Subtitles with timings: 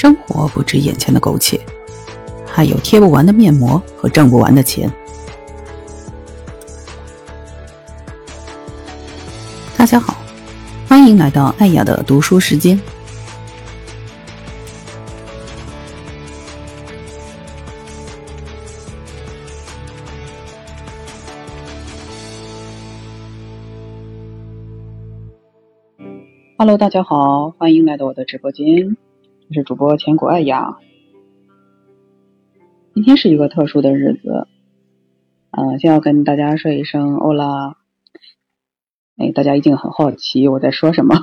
[0.00, 1.60] 生活不止眼前的苟且，
[2.46, 4.90] 还有贴不完的面膜和挣不完的钱。
[9.76, 10.16] 大家好，
[10.88, 12.80] 欢迎来到爱雅的读书时间。
[26.56, 28.96] Hello，大家好，欢迎来到我的直播间。
[29.50, 30.76] 我是主播千古爱雅，
[32.94, 34.46] 今天是一个特殊的日子，
[35.50, 37.76] 呃，先要跟大家说一声欧拉。
[39.16, 41.16] 哎，大家一定很好奇我在说什么。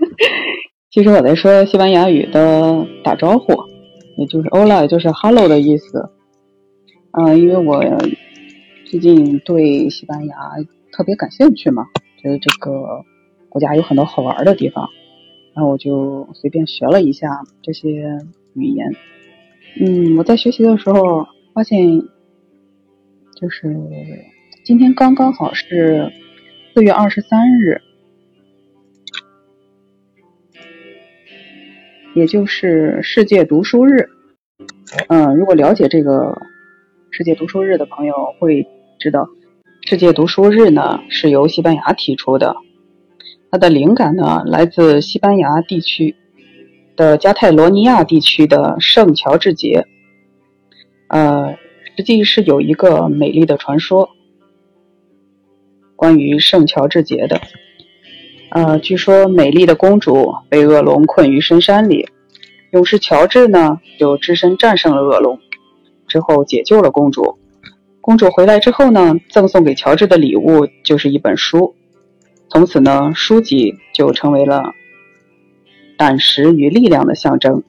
[0.92, 3.54] 其实我在说西班牙语的打招呼，
[4.18, 6.10] 也就是欧拉，也就是 hello 的意思。
[7.12, 7.82] 嗯，因为我
[8.84, 10.36] 最近对西班牙
[10.92, 11.86] 特别感兴趣嘛，
[12.20, 13.02] 觉得这个
[13.48, 14.90] 国家有很多好玩的地方。
[15.60, 18.16] 然后我就随便学了一下这些
[18.54, 18.90] 语言。
[19.78, 22.00] 嗯，我在学习的时候发现，
[23.38, 23.76] 就是
[24.64, 26.10] 今天刚刚好是
[26.72, 27.78] 四月二十三日，
[32.14, 34.08] 也就是世界读书日。
[35.08, 36.40] 嗯，如果了解这个
[37.10, 38.66] 世界读书日的朋友会
[38.98, 39.28] 知道，
[39.82, 42.56] 世界读书日呢是由西班牙提出的。
[43.50, 46.14] 它的灵感呢，来自西班牙地区
[46.94, 49.86] 的加泰罗尼亚地区的圣乔治节。
[51.08, 51.56] 呃，
[51.96, 54.10] 实际是有一个美丽的传说，
[55.96, 57.40] 关于圣乔治节的。
[58.50, 62.08] 呃，据说美丽的公主被恶龙困于深山里，
[62.70, 65.40] 勇士乔治呢就只身战胜了恶龙，
[66.06, 67.36] 之后解救了公主。
[68.00, 71.74] 公主回来之后呢，赠送给乔治的礼物就是一本书。
[72.52, 74.74] 从此呢，书籍就成为了
[75.96, 77.62] 胆识与力量的象征。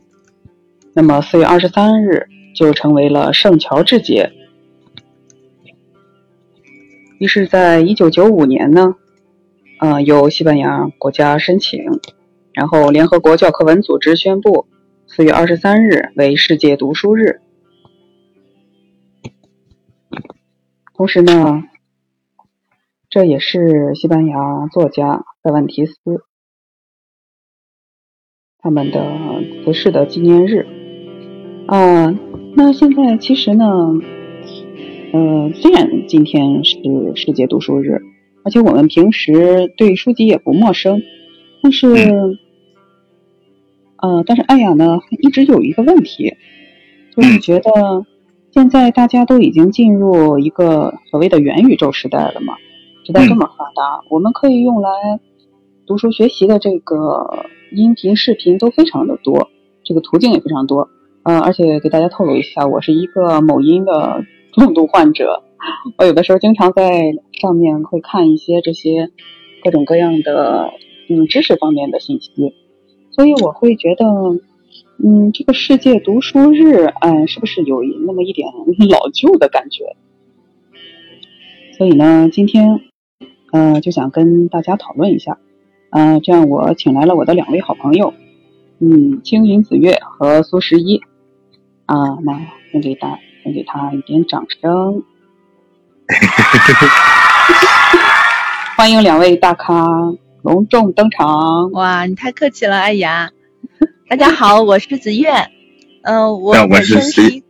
[0.94, 4.32] 那么，四月二十三日就成为了圣乔治节。
[7.20, 8.96] 于是，在一九九五年呢，
[9.80, 11.80] 呃，由西班牙国家申请，
[12.52, 14.66] 然后联合国教科文组织宣布，
[15.06, 17.40] 四月二十三日为世界读书日。
[20.96, 21.66] 同时呢。
[23.12, 25.94] 这也是西班牙作家塞万提斯
[28.58, 29.04] 他们的
[29.66, 30.66] 辞世的纪念日
[31.68, 32.18] 啊。
[32.56, 33.66] 那现在其实呢，
[35.12, 36.78] 呃，虽然今天是
[37.16, 38.02] 世界读书日，
[38.46, 41.02] 而且我们平时对书籍也不陌生，
[41.62, 41.90] 但是，
[43.98, 46.38] 呃，但是艾雅呢一直有一个问题，
[47.14, 48.06] 就是觉得
[48.54, 52.56] 现在大家都已经进入一个所谓的元宇宙时代了嘛。
[53.12, 54.90] 时代这么发达，我们可以用来
[55.86, 59.50] 读书学习的这个音频、视频都非常的多，
[59.84, 60.90] 这个途径也非常多。
[61.24, 64.24] 嗯，而且给大家透露一下，我是一个某音的
[64.54, 65.44] 重度患者，
[65.98, 69.12] 我有的时候经常在上面会看一些这些
[69.62, 70.72] 各种各样的
[71.10, 72.32] 嗯知识方面的信息，
[73.12, 74.06] 所以我会觉得，
[75.04, 78.48] 嗯，这个世界读书日，哎，是不是有那么一点
[78.90, 79.98] 老旧的感觉？
[81.78, 82.80] 所以呢，今天。
[83.52, 85.38] 嗯，就想跟大家讨论一下，
[85.92, 88.14] 嗯，这样我请来了我的两位好朋友，
[88.80, 91.02] 嗯，青云子月和苏十一，
[91.86, 92.40] 啊，那
[92.72, 95.04] 先给大，先给他一点掌声，
[98.78, 99.86] 欢迎两位大咖
[100.44, 101.72] 隆重登场。
[101.72, 103.32] 哇，你太客气了，哎呀，
[104.10, 105.30] 大家好，我是子月，
[106.04, 107.44] 嗯，我本身是，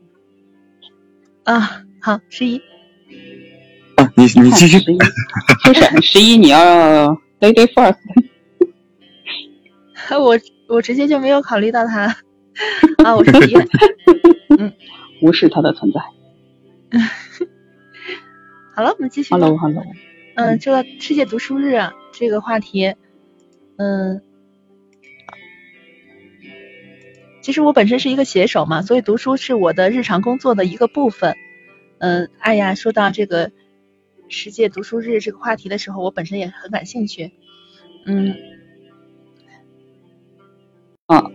[1.44, 2.62] 啊，好，十一。
[4.16, 4.80] 你你继续，
[5.64, 7.98] 不是十一，你要 lady first。
[10.20, 12.18] 我我直接就没有考虑到他
[13.04, 13.56] 啊，我是十一，
[14.60, 14.74] 嗯，
[15.22, 16.02] 无视他的存在。
[18.76, 19.34] 好了，我们继续。
[19.34, 19.84] Hello Hello。
[20.36, 21.80] 嗯，这个世界读书日
[22.12, 22.96] 这个话题，
[23.78, 24.22] 嗯，
[27.42, 31.36] 其实我本身是一个写手嘛，所以读书是我的日常工作的一个部分。
[32.00, 33.52] 嗯，哎呀，说到这个。
[34.31, 37.33] 世界读书日这个话题的时候，我本身也很感兴趣。
[38.06, 38.33] 嗯，
[41.06, 41.25] 啊，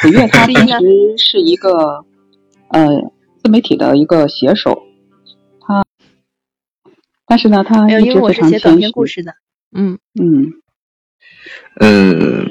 [0.00, 2.06] 古月他其实是一个
[2.68, 3.12] 呃
[3.44, 4.82] 自媒体的一个写手，
[5.60, 5.84] 他，
[7.26, 9.34] 但是呢，他因为我是写短篇故事的，
[9.76, 10.52] 嗯嗯，
[11.80, 12.46] 呃，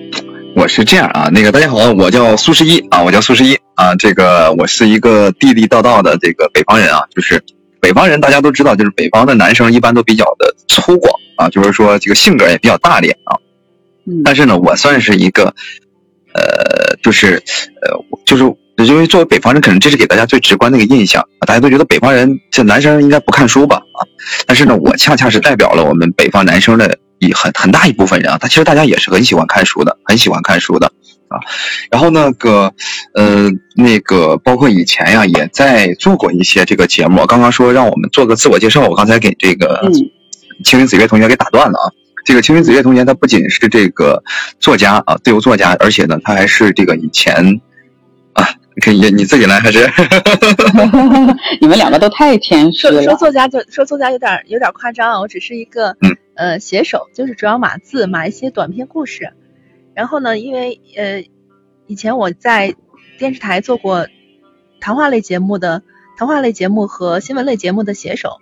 [0.55, 7.43] 我是这样啊，那个大家好，我叫苏十一啊，我叫苏十一啊，这个我是一个地地道道的这个北方人啊，就是。
[7.81, 13.35] 北方人大家都知道，就是北方的男生一般都比较的粗犷啊，就是说这个性格也比较大咧啊。
[14.23, 15.53] 但是呢，我算是一个，
[16.33, 17.43] 呃，就是
[17.81, 18.43] 呃，就是
[18.77, 23.99] 因为作为北方人，可能这是给大家最直观的一个印象，大家都觉得北方人这男生应该不看书吧啊？
[24.45, 30.91] 但是呢，我恰恰是代表了我们北方男生的一很很大一部分人啊，他其实大家也是很喜欢看书的，很喜欢看书的
[31.31, 31.39] 啊。
[31.89, 32.73] 然后那个
[33.13, 37.25] 呃那个包括以前呀，也在做过一些这个节目。
[37.25, 39.81] 刚刚说让我们做个自我介绍，我刚才给这个
[40.63, 41.87] 青云子月同学给打断了啊。
[42.23, 44.23] 这个青云子月同学他不仅是这个
[44.59, 47.61] 作家啊，自由作家，而且呢，他还是这个以前
[48.33, 48.47] 啊。
[48.81, 49.85] 可以，你自己来还是？
[51.59, 53.03] 你们两个都太谦虚了。
[53.03, 55.97] 说作家就说作家有点有点夸张，我只是一个
[56.35, 59.33] 呃写手，就是主要码字，码一些短篇故事。
[60.01, 61.23] 然后呢，因为呃
[61.85, 62.73] 以前我在
[63.19, 64.07] 电视台做过
[64.79, 65.83] 谈话类节目的
[66.17, 68.39] 谈话类节目和新闻类节目的写手，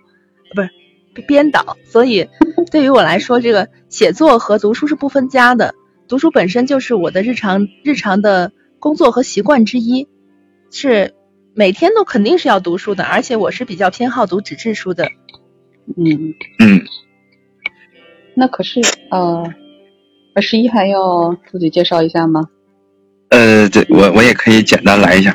[0.54, 2.30] 不是编导，所以
[2.72, 5.74] 对于我来说，这个写作和读书是不分家的。
[6.08, 10.08] 读书本身就是我的日常日常的工作和习惯之一。
[10.70, 11.14] 是
[11.52, 15.10] 每天都肯定是要读书的，而且我是比较偏好读纸质书的。
[15.94, 16.86] 嗯嗯，
[18.34, 18.80] 那可是
[19.10, 19.52] 呃，
[20.40, 22.48] 二十一还要自己介绍一下吗？
[23.28, 25.34] 呃，这我我也可以简单来一下。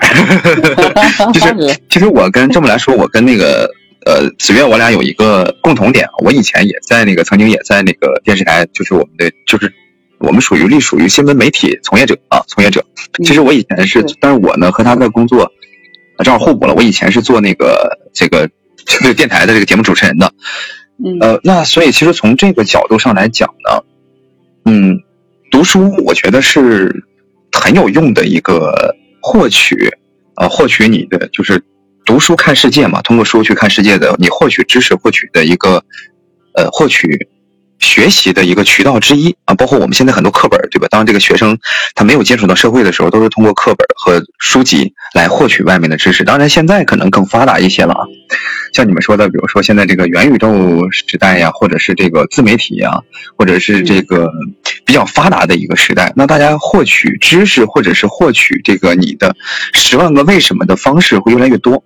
[1.31, 3.69] 就是其实我跟这么来说，我跟那个
[4.07, 6.07] 呃子月，我俩有一个共同点。
[6.23, 9.71] 我以前也在那个曾经也在那个电视台，就是我们的就是。
[10.17, 12.83] 我们属于隶属于新闻媒体从业者啊，从业者。
[13.23, 15.51] 其实我以前是，但是我呢和他的工作
[16.23, 16.73] 正好互补了。
[16.73, 18.49] 我以前是做那个这个
[18.85, 20.33] 这个电台的这个节目主持人的，
[21.19, 23.83] 呃，那所以其实从这个角度上来讲呢，
[24.65, 24.99] 嗯，
[25.51, 27.03] 读书我觉得是
[27.51, 29.89] 很有用的一个获取，
[30.35, 31.63] 呃，获取你的就是
[32.05, 35.83] 读书看世界嘛，通过书去看世界的，你获取知识获取的一个
[36.55, 37.29] 呃获取。
[37.77, 40.87] 学习的一个渠道之一啊，包括我们现在很多课本，对吧？
[40.89, 41.59] 当这个学生
[41.93, 46.23] 他没有接触到社会的时候，都是通过课本和书籍来获取外面的知识。
[46.23, 48.07] 当然，现在可能更发达一些了啊，
[48.75, 53.01] 像你们说的，比如说现在这个元宇宙时代呀，或者是这个自媒体呀，
[53.37, 54.29] 或者是这个
[54.83, 59.33] 比较发达的一个时代，那大家获取知识或者是获取这个你的
[59.71, 61.81] 十万个为什么的方式会越来越多，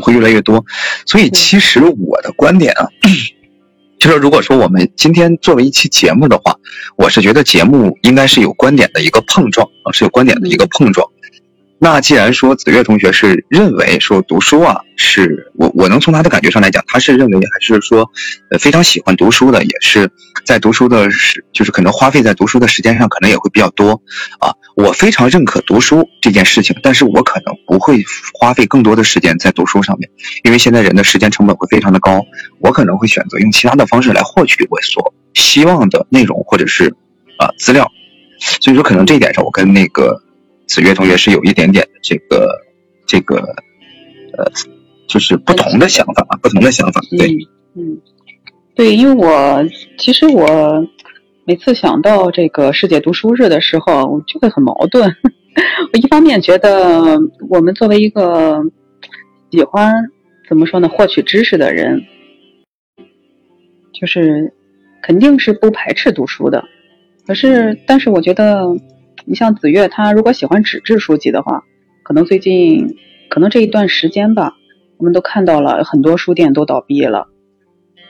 [0.00, 0.64] 会越来越多。
[1.04, 2.88] 所以，其实我的观点啊。
[3.98, 6.56] 就是如果说我们今天作为一期节目的话，
[6.96, 11.06] 我是觉得节目应该是有观点的一个碰撞啊，是有观点的一个碰撞。
[11.82, 18.10] 那既然说子月同学是认为说读书啊，是我我能从他的感觉上来讲，他是认为还是说，
[18.50, 20.10] 呃非常喜欢读书的，也是
[20.44, 23.92] 在读书的时，就是可能花费在读书的时间上可能也会比较多
[24.40, 24.52] 啊。
[24.76, 28.04] 我非常认可读书这件事情，但是我可能不会
[28.38, 30.10] 花费更多的时间在读书上面，
[30.44, 32.22] 因为现在人的时间成本会非常的高，
[32.60, 36.94] 我可能会选择用其他的方式来获取我所希望的内容或者是
[37.38, 37.90] 啊资料，
[38.60, 40.22] 所以说可能这一点上我跟那个。
[40.70, 42.48] 子月同学是有一点点的这个
[43.04, 43.38] 这个
[44.38, 44.48] 呃，
[45.08, 47.00] 就是不同的想法啊，不同的想法。
[47.18, 47.36] 对，
[47.74, 48.00] 嗯，
[48.76, 49.64] 对，因为我
[49.98, 50.86] 其实我
[51.44, 55.12] 每次想到这个世界读书日的时候，我就会很矛盾。
[55.92, 57.18] 我一方面觉得
[57.48, 58.62] 我们作为一个
[59.50, 59.92] 喜欢
[60.48, 62.00] 怎么说呢，获取知识的人，
[63.92, 64.54] 就是
[65.02, 66.64] 肯定是不排斥读书的。
[67.26, 68.68] 可是，但是我觉得。
[69.30, 71.62] 你像子月，他如果喜欢纸质书籍的话，
[72.02, 72.96] 可能最近，
[73.28, 74.56] 可能这一段时间吧，
[74.98, 77.28] 我们都看到了很多书店都倒闭了，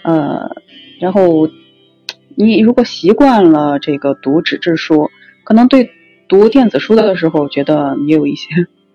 [0.03, 0.49] 呃，
[0.99, 1.47] 然后
[2.37, 5.11] 你如果习惯了这个读纸质书，
[5.45, 5.91] 可能对
[6.27, 8.49] 读电子书的时候觉得也有一些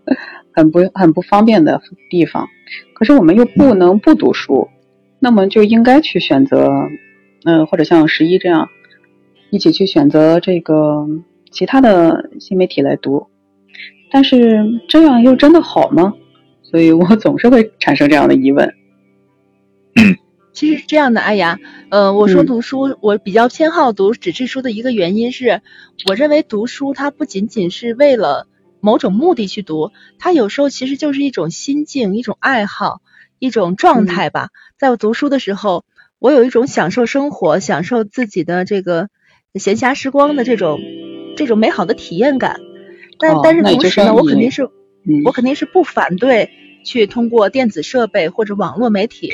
[0.52, 1.80] 很不很不方便的
[2.10, 2.48] 地方，
[2.96, 4.68] 可是我们又不能不读书，
[5.20, 6.72] 那么就应该去选择，
[7.44, 8.68] 嗯，或者像十一这样，
[9.52, 11.06] 一起去选择这个。
[11.56, 13.28] 其他的新媒体来读，
[14.12, 16.14] 但是这样又真的好吗？
[16.62, 18.76] 所以我 总是会产生这样的疑问。
[19.96, 20.18] 嗯，
[20.52, 21.58] 其实是这样的，哎呀，
[21.90, 25.62] 呃，我说读书，我比较偏好读纸质书的一个原因是，
[26.10, 28.48] 我认为读书它不仅仅是为了
[28.82, 33.00] 某种目的去读，它有时候其实就是一种心境、一种爱好、
[33.40, 34.50] 一种状态吧。
[34.78, 35.86] 在我读书的时候，
[36.20, 39.08] 我有一种享受生活、享受自己的这个
[39.54, 40.82] 闲暇时光的这种。
[41.36, 42.60] 这种美好的体验感，
[43.20, 44.70] 但但是同时呢，我肯定是
[45.26, 46.50] 我肯定是不反对
[46.84, 49.32] 去通过电子设备或者网络媒体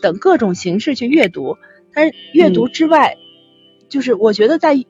[0.00, 1.56] 等各种形式去阅读。
[1.94, 3.16] 但是阅读之外，
[3.88, 4.84] 就是我觉得在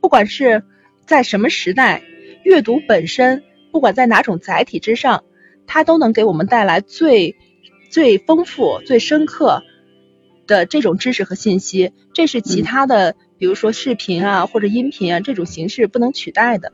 [0.00, 0.62] 不管是
[1.06, 2.02] 在什么时代，
[2.42, 5.24] 阅读本身不管在哪种载体之上，
[5.66, 7.36] 它都能给我们带来最
[7.90, 9.62] 最丰富、最深刻
[10.46, 11.92] 的这种知识和信息。
[12.12, 13.14] 这是其他的。
[13.38, 16.72] 比如说视频啊，或者音频啊，这种形式不能取代的。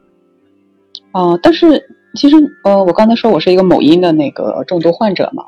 [1.12, 5.46] 哦，但是其实呃，我刚才说我是一个某音的那个重度患者嘛，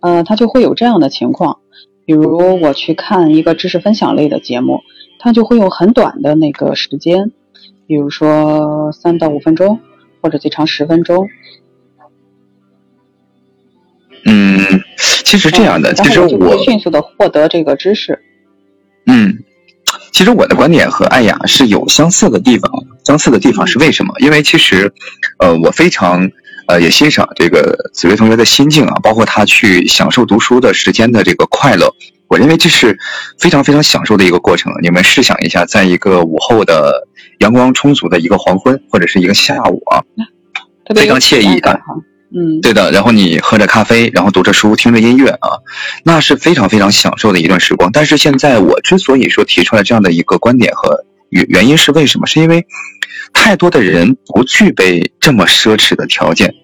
[0.00, 1.58] 呃，他就会有这样的情况，
[2.04, 4.80] 比如我去看一个知识分享类的节目，
[5.18, 7.32] 他就会用很短的那个时间，
[7.86, 9.80] 比如说三到五分钟，
[10.20, 11.28] 或者最长十分钟。
[14.24, 14.58] 嗯，
[15.24, 18.20] 其实这样的，其实我迅速的获得这个知识。
[19.06, 19.42] 嗯。
[20.12, 22.70] 其实我的观点和艾雅是有相似的地方，
[23.04, 24.14] 相似的地方是为什么？
[24.20, 24.92] 因为其实，
[25.38, 26.30] 呃，我非常
[26.68, 31.92] 呃也欣赏这个紫薇同学的心境啊，包括他去享受读书的时间的这个快乐，
[32.28, 32.98] 我认为这是
[33.38, 34.70] 非常非常享受的一个过程。
[34.82, 40.04] 你们试想一下，在一个午后的阳光充足的一个黄昏或者是一个下午啊，
[40.94, 41.80] 非常惬意啊。
[42.34, 42.90] 嗯，对的。
[42.92, 45.60] 然后你喝着咖啡，然后读着书，听着音乐啊，
[46.04, 47.90] 那是非常非常享受的一段时光。
[47.92, 52.26] 但是现在我之所以说提出来这样的一个观点和原原因是为什么？
[52.26, 52.66] 是因为
[53.32, 56.54] 太多的人不具备这么奢侈的条件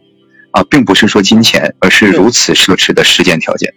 [0.53, 3.75] 啊，并不是说金钱，而是如此奢侈的时间条件。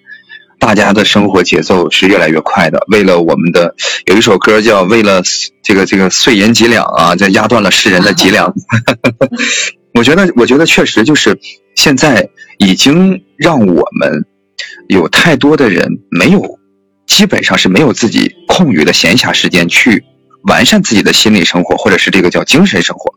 [0.60, 5.22] 大家的生活节奏是越来越快的，为了我们的有一首歌叫为了
[5.64, 8.54] 这个这个碎银几两啊，这压断了世人的脊梁。
[9.94, 11.38] 我觉得，我觉得确实就是
[11.76, 14.26] 现在已经让我们
[14.88, 16.60] 有太多的人没有，
[17.06, 20.04] 基本上是没有自己空余的闲暇时间去
[20.44, 23.14] 完善自己的心理生活，或者是这个叫精神生活。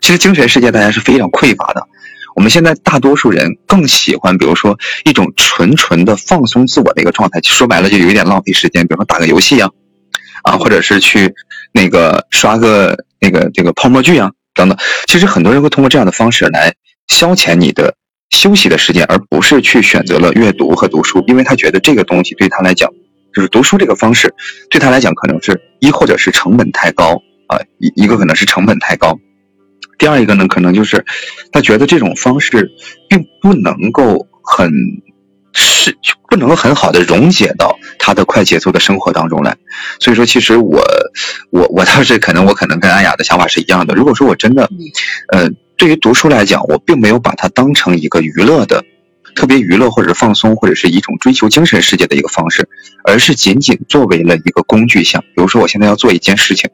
[0.00, 1.86] 其实精神世界大家是非常匮乏的。
[2.34, 9.70] 我们现在大多数人更喜欢，比如说一种纯纯的放松自我的一个状态，说白了就有一点浪费时间，比如说打个游戏啊，
[10.42, 11.34] 啊，或者是去
[11.72, 14.30] 那个刷个那个这个泡沫剧啊。
[14.58, 16.74] 等等，其实很多人会通过这样的方式来
[17.06, 17.94] 消遣你的
[18.30, 22.90] 休息的时间，而不是去选择了阅读和读书，因为他觉得这个东西对他来讲，
[23.32, 24.34] 就是读书这个方式
[24.68, 29.16] 对他来讲可能是一或者是成本太高啊，一一个可能是成本太高，
[29.96, 31.04] 第二一个呢，可能就是
[31.52, 32.72] 他觉得这种方式
[33.08, 34.70] 并不能够很。
[36.02, 39.56] 是不能很好的溶解到他的快节奏的生活当中来，
[40.00, 40.82] 所以说，其实我
[41.50, 43.94] 我我倒是可能我可能跟安雅的想法是一样的。
[43.94, 44.68] 如果说我真的，
[45.32, 48.84] 呃，对于读书来讲，我并没有把它当成一个娱乐的，
[49.34, 52.68] 特别娱乐或者放松或者是一种追求精神世界的一个方式，
[53.04, 55.22] 而是仅仅作为了一个工具项。
[55.22, 56.70] 比如说，我现在要做一件事情。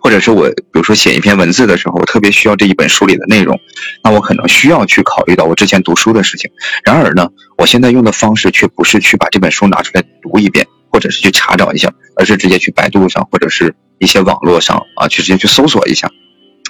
[0.00, 3.60] 或者是我，比如说写一篇文字的时候，我特别需要这一本书里的内容，
[4.02, 6.50] 那我可能需要去考虑到我之前读书的事情。
[6.84, 7.28] 然而呢，
[7.58, 16.10] 我现在用的方式却不是去把这本书拿出来读一遍，或者是去查找一下，而是直接去百度上或者是一些网络上啊，去直接去搜索一下。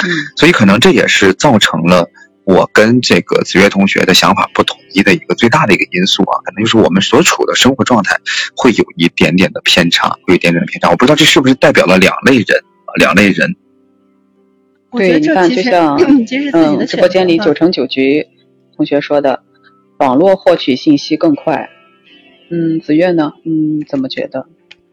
[0.03, 2.09] 嗯，所以可能这也是造成了
[2.45, 8.17] 我跟这个子月同学的想法不统一的一个最大的一个因素啊，可能就是我们所处的生活状态
[8.57, 10.91] 会有一点点的偏差，会有一点点的偏差。
[10.91, 12.65] 我不知道这是不是代表了两类人。
[12.97, 13.57] 两类人，
[14.93, 15.97] 对，你看，就像
[16.53, 18.27] 嗯，直播间里九成九局
[18.77, 19.43] 同学说的，
[19.99, 21.71] 网络获取信息更快。
[22.51, 23.33] 嗯，子月呢？
[23.45, 24.47] 嗯，怎么觉得？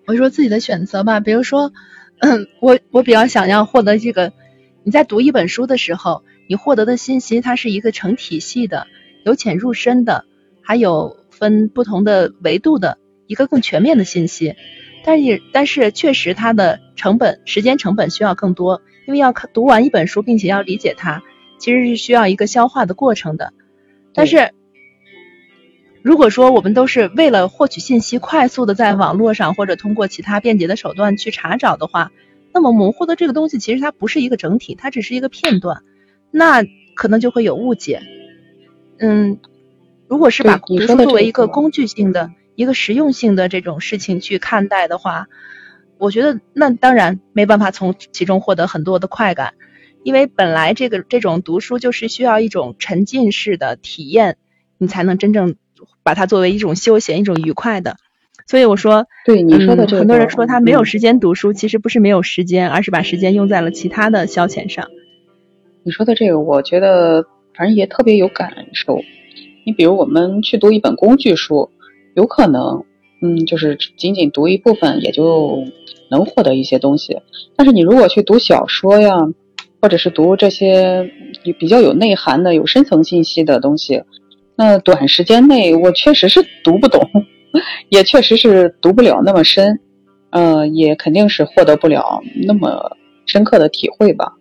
[0.06, 1.72] 我说自己的选择吧，比如说，
[2.20, 4.32] 嗯，我我比较想要获得这个，
[4.84, 8.88] 你在读一本书的时候，你获得的信息它是一个成体系的，
[9.25, 10.25] 由浅入深的，
[10.62, 14.56] 还有分不同的维度的一个更全面的信息。
[15.08, 21.24] 但是，但是确实它的成本、时间成本需要更多，因为要看读完一本书，并且要理解它，
[21.58, 23.54] 其实是需要一个消化的过程的。
[24.14, 24.52] 但是，
[26.02, 32.12] 如果说我们都是为了获取信息，快速的在网络上或者通过其他便捷的手段去查找的话，
[32.54, 35.84] 那么我们获得这个东西，其实它不是一个整体，它只是一个片段，
[36.32, 36.66] 那
[36.98, 38.02] 可能就会有误解。
[39.00, 39.40] 嗯，
[40.10, 42.30] 如果是把读书作为一个工具性的。
[42.58, 45.28] 一个实用性的这种事情去看待的话，
[46.00, 49.54] 我觉得那当然没办法从其中获得很多的快感，
[50.02, 54.38] 因为本来这个这种读书就是需要一种沉浸式的体验，
[54.80, 55.56] 你才能真正
[56.02, 57.98] 把它作为一种休闲、一种愉快的。
[58.48, 64.88] 所以我说，对你说的这个，很多人说他没有时间读书，其实不是没有时间，而是把时间用在了其他的消遣上。
[65.84, 67.24] 你说的这个，我觉得
[67.56, 69.00] 反正也特别有感受。
[69.64, 71.70] 你比如我们去读一本工具书。
[72.18, 72.84] 有可能，
[73.22, 75.64] 嗯，就是仅仅读一部分也就
[76.10, 77.22] 能获得一些东西。
[77.56, 79.20] 但是你如果去读小说呀，
[79.80, 81.12] 或者是读这些
[81.60, 84.02] 比较有内涵的、有深层信息的东西，
[84.56, 87.08] 那短时间内我确实是读不懂，
[87.90, 89.80] 也确实是读不了那么深，
[90.32, 92.98] 呃，也肯定是获得不了那么
[93.28, 94.34] 深刻的体会吧。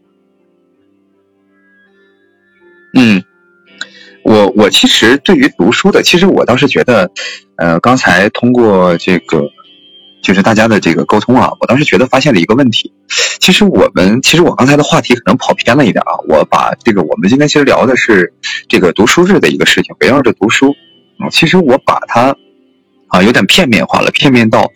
[2.94, 3.22] 嗯。
[4.24, 7.08] 我我其实对于读书的，其实我倒是觉得，
[7.56, 9.42] 呃，刚才通过这个
[10.22, 12.92] 就是大家的这个沟通啊，我当时觉得发现了一个问题。
[13.38, 16.12] 其实我们，其实我刚才的话题可能跑偏了一点啊。
[16.28, 18.32] 我把这个我们今天其实聊的是
[18.68, 20.74] 这个读书日的一个事情，围绕着读书
[21.18, 21.30] 啊。
[21.30, 22.36] 其实我把它
[23.08, 24.68] 啊有点片面化了，片面到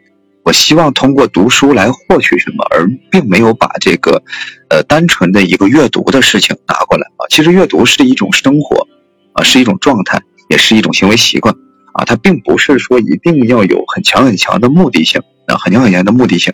[0.44, 4.22] 我希望通过读书来获取什么，而并没有把这个
[4.68, 7.26] 呃单纯的一个阅读的事情拿过来啊。
[7.28, 8.86] 其实阅读是一种生活
[9.32, 11.52] 啊，是一种状态，也是一种行为习惯。
[11.92, 16.52] 啊，它并不是说一定要有很强很强的目的性啊，很强很强的目的性。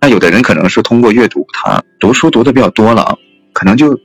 [0.00, 3.16] 那有的人可能是通过阅读，他读书读的比较多了啊，
[3.52, 3.98] 可能就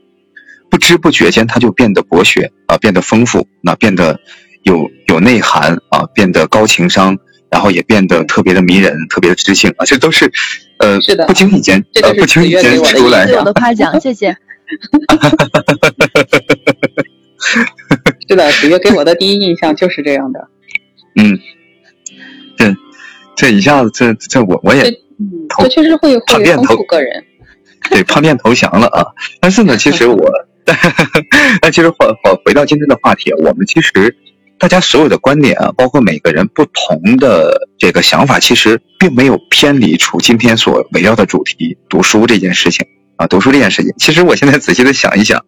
[0.70, 4.18] 不知不觉间他就变得博学啊，变得丰富，那变得
[4.62, 7.18] 有有内涵啊，变得高情商，
[7.50, 10.32] 然后也变得特别的迷人，特别的知性啊，这都是
[10.78, 13.38] 呃不经意间呃不经意间出来的。
[13.38, 14.36] 我的夸奖，谢谢。
[18.28, 20.48] 是的，子月给我的第一印象就是这样的。
[21.14, 21.38] 嗯，
[22.56, 22.74] 这
[23.36, 24.82] 这一下子，这这我我也，
[25.58, 27.24] 这确实会会丰富个人，
[27.90, 29.04] 对，叛变投降了啊！
[29.40, 30.30] 但是呢，其实我，
[31.60, 34.16] 但其实回回回到今天的话题，我们其实
[34.58, 43.92] 大家所有的观点啊，包括每个人不同的这个想法，其实并没有偏离出今天所围绕的主题——读书这件事情啊，读书这件事情。
[43.98, 45.44] 其实我现在仔细的想一想，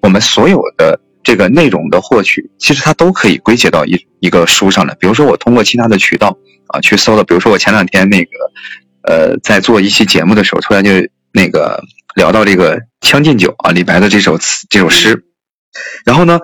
[0.00, 1.00] 我们所有的。
[1.26, 4.94] 这个内容的获取，其实它都可以归结到一一个书上来。
[4.94, 7.24] 比如说，我通过其他的渠道啊去搜了。
[7.24, 8.30] 比如说，我前两天那个，
[9.02, 10.92] 呃，在做一期节目的时候，突然就
[11.32, 11.82] 那个
[12.14, 15.24] 聊到这个《将进酒》啊，李白的这首词这首诗。
[16.04, 16.38] 然后呢，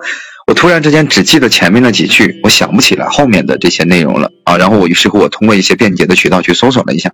[0.47, 4.57] 我突然之间只记得前面那几句，我想不起来后面的这些内容了啊。
[4.57, 7.09] 然后我于是乎，我通过一些便捷的渠道去搜索了一下。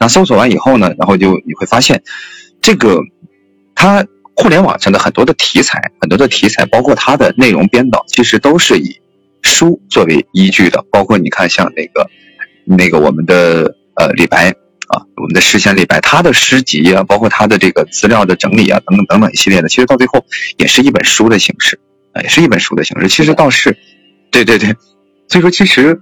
[0.00, 2.02] 那搜索完以后呢，然后就你会发现，
[2.60, 2.98] 这个
[3.76, 4.04] 它。
[4.42, 9.00] 互联网上的很多的题材，很多的题材，包括它的内容编导，其实都是以
[9.42, 10.84] 书作为依据的。
[10.90, 12.10] 包括你看，像那个
[12.64, 14.50] 那个我们的呃李白
[14.88, 20.24] 啊，我们的诗仙李白，他的诗集啊，包括他的这个资料的整理啊，等等等等一系列的，其实到最后
[20.56, 21.78] 也是一本书的形式，
[22.20, 23.08] 也是一本书的形式。
[23.08, 23.76] 其实倒是，
[24.32, 24.74] 对对对，
[25.28, 26.00] 所以说其实，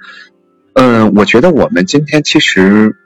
[0.74, 2.96] 嗯，我觉得我们今天其实。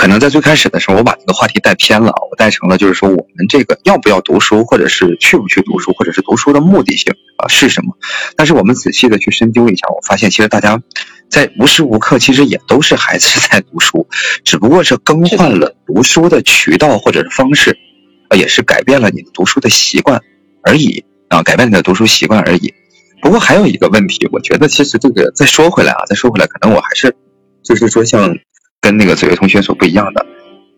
[0.00, 7.94] 可能在最开始的时候，我把这个话题带偏了，我带成了就是说我们这个要不要读书，或者是去不去读书，或者是读书的目的性啊是什么？
[8.34, 10.80] 但是我们仔细的去深究一下，我发现其实大家
[11.28, 14.08] 在无时无刻其实也都是还是在读书，
[14.42, 17.76] 只不过是更换了读书的渠道或者是方式，
[18.30, 20.22] 啊也是改变了你的读书的习惯
[20.62, 22.72] 而已啊，改变你的读书习惯而已。
[23.20, 27.14] 不过还有一个问题，我觉得其实这个再说回来啊，再说回来，可能我还是
[27.62, 28.34] 就是说像。
[28.80, 30.24] 跟那个子月同学所不一样的，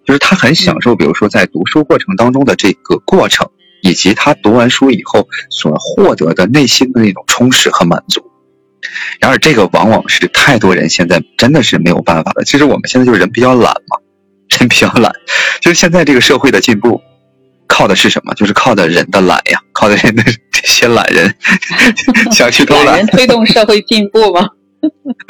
[0.04, 3.48] 就是他很享受，比如说在读书过程当中的这个过程，
[3.82, 8.22] 以及他读完书以后所获得的内心的那种充实和满足。
[9.20, 12.44] 然而，这个往往是太多人现在真的是没有办法的。
[12.44, 13.98] 其实我们现在就是人比较懒嘛，
[14.58, 15.12] 人比较懒，
[15.60, 17.00] 就是现在这个社会的进步，
[17.68, 18.34] 靠的是什么？
[18.34, 21.32] 就是靠的人的懒呀，靠的人的 这些懒人
[22.32, 24.48] 想去偷懒，人推动社会进步吗？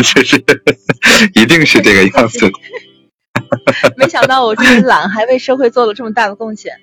[0.03, 0.45] 是是，
[1.35, 2.51] 一定是这个样子。
[3.97, 6.75] 没想到我这个懒还为社会做了这么大的贡献。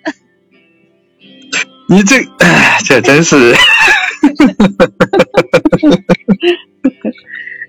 [1.88, 2.18] 你这，
[2.86, 3.56] 这真是，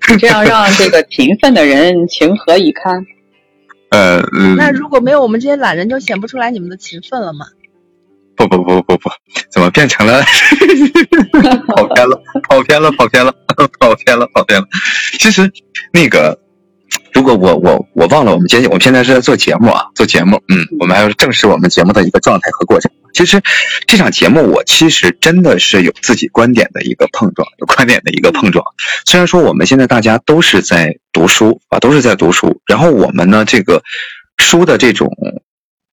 [0.19, 3.07] 这样让这个勤奋的人情何以堪？
[3.91, 4.23] 呃，
[4.57, 7.47] 那如果没有我们这些懒人，就显不出来你们的勤奋了吗？
[8.48, 9.11] 不不不不不，
[9.50, 10.22] 怎么变成了
[11.76, 12.22] 跑偏了？
[12.48, 13.33] 跑偏了，跑偏了，
[13.79, 14.66] 跑偏了，跑偏了。
[15.18, 15.50] 其实
[15.92, 16.38] 那个，
[17.12, 20.40] 如果我我我忘了，我们今天我们现在是在做节目啊，做节目。
[20.48, 22.90] 嗯，我们还要正视我们节目的一个状态和过程。
[23.12, 23.42] 其实
[23.87, 28.64] 这场节目，我其实真的是有自己观点的一个碰撞，有观点的一个碰撞。
[29.05, 33.83] 虽然说我们现在大家都是在读书啊，都是在读书，然后我们呢，这个
[34.38, 35.11] 书的这种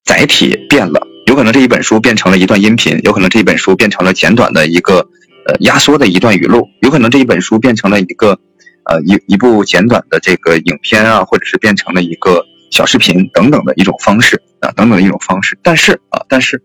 [0.05, 1.01] 载体变了。
[1.27, 5.09] 有可能这一本书变成了一段音频，有可能这一本书变成了简短的一个
[5.45, 8.39] 呃压缩的一段语录，有可能这一本书变成了一个
[8.85, 15.59] 呃一一部简短的这个影片啊，或者是变成了一个小视频等等的一种方式啊，等等的一种方式。
[15.61, 16.63] 但是啊，但是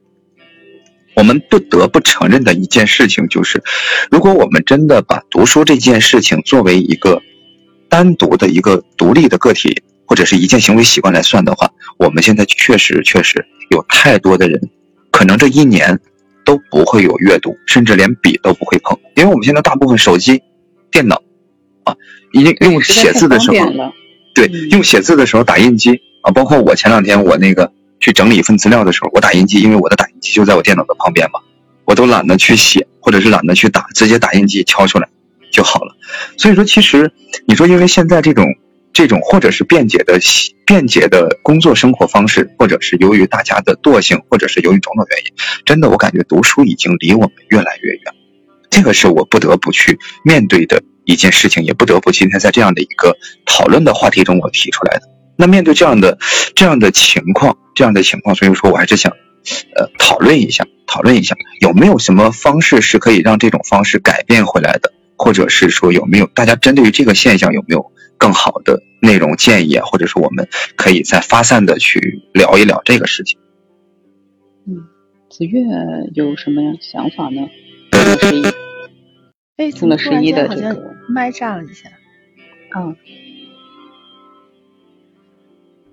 [1.16, 3.64] 我们不得不承认的一件事情就是，
[4.12, 7.20] 如果我们真的把读书这件事情作为一个
[7.88, 9.82] 单独的一个独立的个体。
[10.04, 14.60] 或者是一件行为习惯来算的话，我们现在确实确实有太多的人，
[15.10, 15.98] 可能这一年
[16.44, 20.42] 都不会有阅读，甚至连笔都不会碰，因为我们现在大部分手机、
[20.90, 21.22] 电脑
[21.84, 21.96] 啊，
[22.32, 23.56] 已经用写字的时候，
[24.34, 31.40] 对，用写字的时候打印机啊，包括我前两天我那个去整理一份资料的时候，我打印机，因为我的打印机就在我电脑的旁边嘛，
[31.86, 35.08] 我都懒得去写，或者是懒得去打，直接打印机敲出来
[35.50, 35.96] 就好了。
[36.36, 37.10] 所以说，其实
[37.46, 38.44] 你说因为现在这种。
[38.92, 40.18] 这种或者是便捷的
[40.66, 45.32] 便捷的工作生活方式，或者是由于大家的惰性，或者是由于种种原因，
[45.64, 48.00] 真的我感觉读书已经离我们越来越远。
[48.70, 55.02] 这个是我不得不去面对的一件事情，也不得不今天在这样的一个讨论的话题中我提出来的。
[55.36, 56.18] 那面对这样的
[56.54, 59.12] 这样的情况，这样的情况，所以说我还是想，
[59.76, 73.38] 呃，讨论一下，讨论一下有没有什么方式是可以让这种方式改变回来的，或者是说有没有大家针对于这个现象有没有更好的内容建议啊，或者是我们可以再发散的去聊一聊这个事情。
[74.66, 74.86] 嗯，
[75.30, 75.60] 子月
[76.14, 77.48] 有什么想法呢？
[78.20, 78.42] 十一，
[79.56, 81.88] 哎，听了十一的这个麦炸了一下。
[82.76, 82.96] 嗯，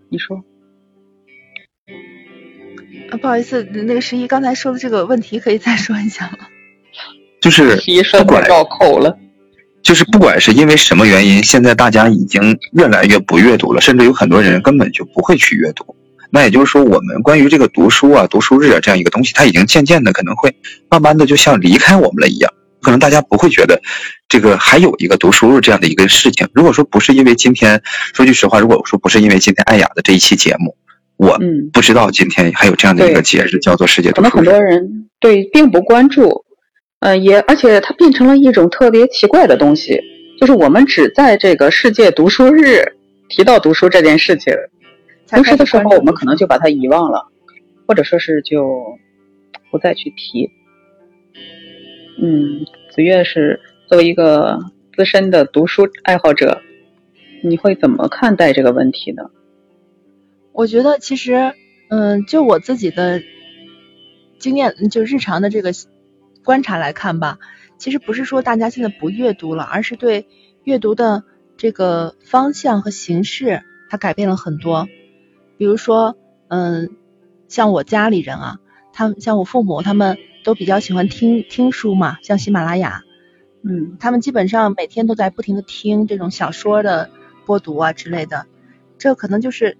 [0.10, 0.43] 你说。
[3.12, 6.49] 啊，不好意思，那个十一刚才说的这个问题可以再说一下吗？
[7.41, 7.75] 就是
[8.19, 9.17] 不管绕口了，
[9.82, 15.95] 就是不管是因为什么原因，现在大家已经越来越不阅读了，甚至有很多人根本就不会去阅读。
[16.32, 20.54] 那也就是说，我们关于这个读书啊、读书日啊这样一个东西，它已经渐渐的可能会
[20.89, 22.54] 慢慢的就像离开我们了一样。
[22.82, 23.82] 可能大家不会觉得
[24.30, 26.47] 这个还有一个读书日这样的一个事情。
[26.54, 27.82] 如果说不是因为今天，
[28.13, 30.78] 说句实话，如果说不是因为今天艾雅的这一期节目，
[31.17, 31.38] 我
[31.73, 34.30] 不知道今天还有这样的一个节日叫做世界读书日。
[34.30, 36.45] 可能很多人对并不关注，
[37.00, 40.02] 呃，也而且它变成了一种特别奇怪的东西，
[40.40, 42.84] 就是我们只在这个世界读书日
[43.30, 44.54] 提到读书这件事情。
[45.32, 47.28] 平时的时候，我们可能就把它遗忘了，
[47.88, 48.98] 或者说是就
[49.72, 50.50] 不再去提。
[52.22, 54.60] 嗯，子月是作为一个
[54.98, 56.62] 资深的读书爱好者，
[57.44, 59.30] 你会怎么看待这个问题呢？
[60.52, 61.54] 我觉得其实，
[61.90, 63.22] 嗯，就我自己的
[64.40, 65.72] 经验，就日常的这个
[66.43, 67.39] 观察来看吧，
[67.78, 70.28] 其实不是说大家现在不阅读了，而是对
[70.63, 71.23] 阅读的
[71.58, 74.88] 这个方向和形式，它改变了很多。
[75.58, 76.89] 比如说，嗯，
[77.47, 78.60] 像我家里人啊，
[78.93, 83.04] 他们像我父母，他们都比较喜欢听听书嘛，像喜马拉雅，
[83.62, 87.10] 嗯，他们基本上每天都在不停的听这种小说的
[87.45, 88.47] 播读啊之类的，
[88.97, 89.78] 这可能就是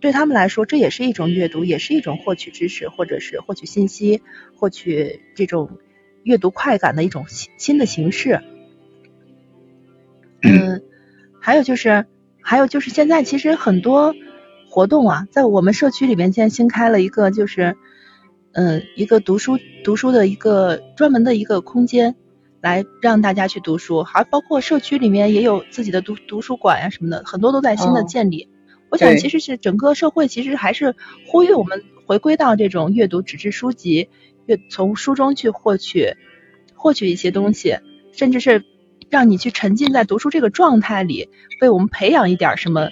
[0.00, 4.20] 对他们来说，这也是一种阅读，也是一种获取知识或者是获取信息、
[4.56, 5.78] 获取这种
[6.22, 8.40] 阅读快感的一种新新的形式。
[10.42, 10.82] 嗯，
[11.40, 12.06] 还有就是，
[12.40, 14.14] 还有就是现在其实很多。
[14.74, 17.76] 活动啊，在我们社区里面现在新开了一个，就是，
[18.52, 22.16] 嗯，一个读书读书的一个专门的一个空间，
[22.62, 28.48] 来让大家去读书，还包括社区里面也有自己的读图书馆呀什么的，很多都在新的建立。
[28.88, 34.08] 我想其实是整个社会其实还是呼吁我们回归到这种阅读纸质书籍，
[34.56, 36.14] 阅从书中去获取
[36.74, 37.76] 获取一些东西，
[38.12, 38.64] 甚至是
[39.10, 41.28] 让你去沉浸在读书这个状态里，
[41.60, 42.90] 为我们培养一点什么。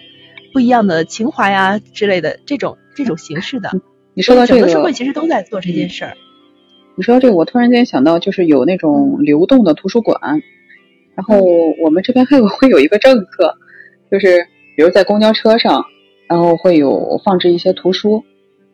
[0.52, 3.70] 不一样的情怀啊之类的这种这种形式的，
[4.14, 6.16] 你说到这个，整个社会其实都在做这件事儿。
[6.96, 10.42] 你说到这个，我突然间想到，就是有那种流动的图书馆，
[11.14, 11.38] 然后
[11.80, 13.56] 我们这边还有 会有一个政策，
[14.10, 14.44] 就是
[14.76, 15.84] 比如在公交车上，
[16.28, 18.24] 然后会有放置一些图书，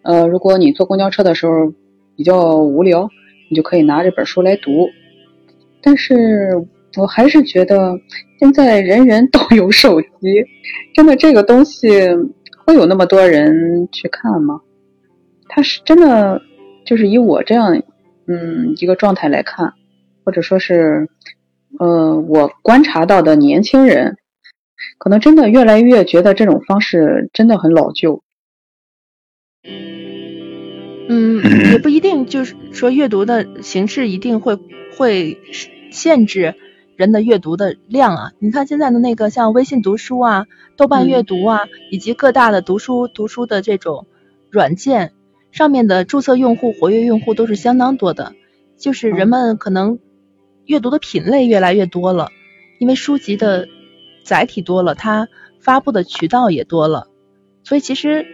[0.00, 1.74] 呃，如果你坐公交车的时候
[2.16, 3.08] 比较无聊，
[3.50, 4.88] 你就可以拿这本书来读。
[5.82, 6.50] 但是
[6.96, 7.98] 我还是觉得。
[8.38, 10.44] 现在人人都有手机，
[10.94, 11.88] 真的这个东西
[12.66, 14.60] 会有那么多人去看吗？
[15.48, 16.42] 他是真的
[16.84, 17.82] 就是以我这样
[18.26, 19.72] 嗯一个状态来看，
[20.22, 21.08] 或者说是
[21.78, 24.18] 呃我观察到的年轻人，
[24.98, 28.22] 可能真的越来越觉得这种方式真的很老旧。
[31.08, 31.42] 嗯，
[31.72, 34.58] 也不一定，就是说阅读的形式一定会
[34.96, 35.38] 会
[35.90, 36.54] 限制。
[36.96, 40.46] 人的阅读的量啊，你看现在的那个像微信读书啊、
[40.78, 44.06] 豆瓣阅读啊，以及各大的读书读书的这种
[44.48, 45.12] 软件
[45.52, 48.32] 上面的注册用户、活跃用户都是相当多的，
[48.78, 49.98] 就是人们可能
[50.64, 52.30] 阅读的品类越来越多了，
[52.78, 53.68] 因为书籍的
[54.24, 55.28] 载体多了，它
[55.60, 57.08] 发布的渠道也多了，
[57.62, 58.26] 所以其实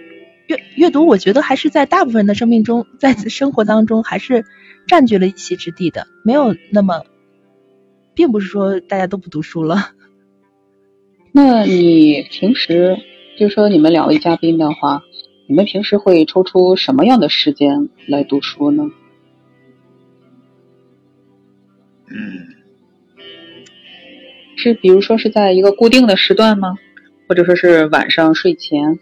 [0.53, 4.45] 阅阅读，我觉得还是在大部分人的生命中，在生活当中还是
[4.87, 7.03] 占据了一席之地的，没有那么。
[8.15, 9.93] 并不是说大家都不读书了。
[11.33, 12.99] 那你平时
[13.39, 15.01] 就说你们两位嘉宾的话，
[15.49, 18.91] 你们平时会抽出什么样的时间来读书呢？
[22.09, 22.49] 嗯，
[24.57, 26.75] 是比如说是在一个固定的时段吗？
[27.27, 28.99] 或者说是晚上睡前？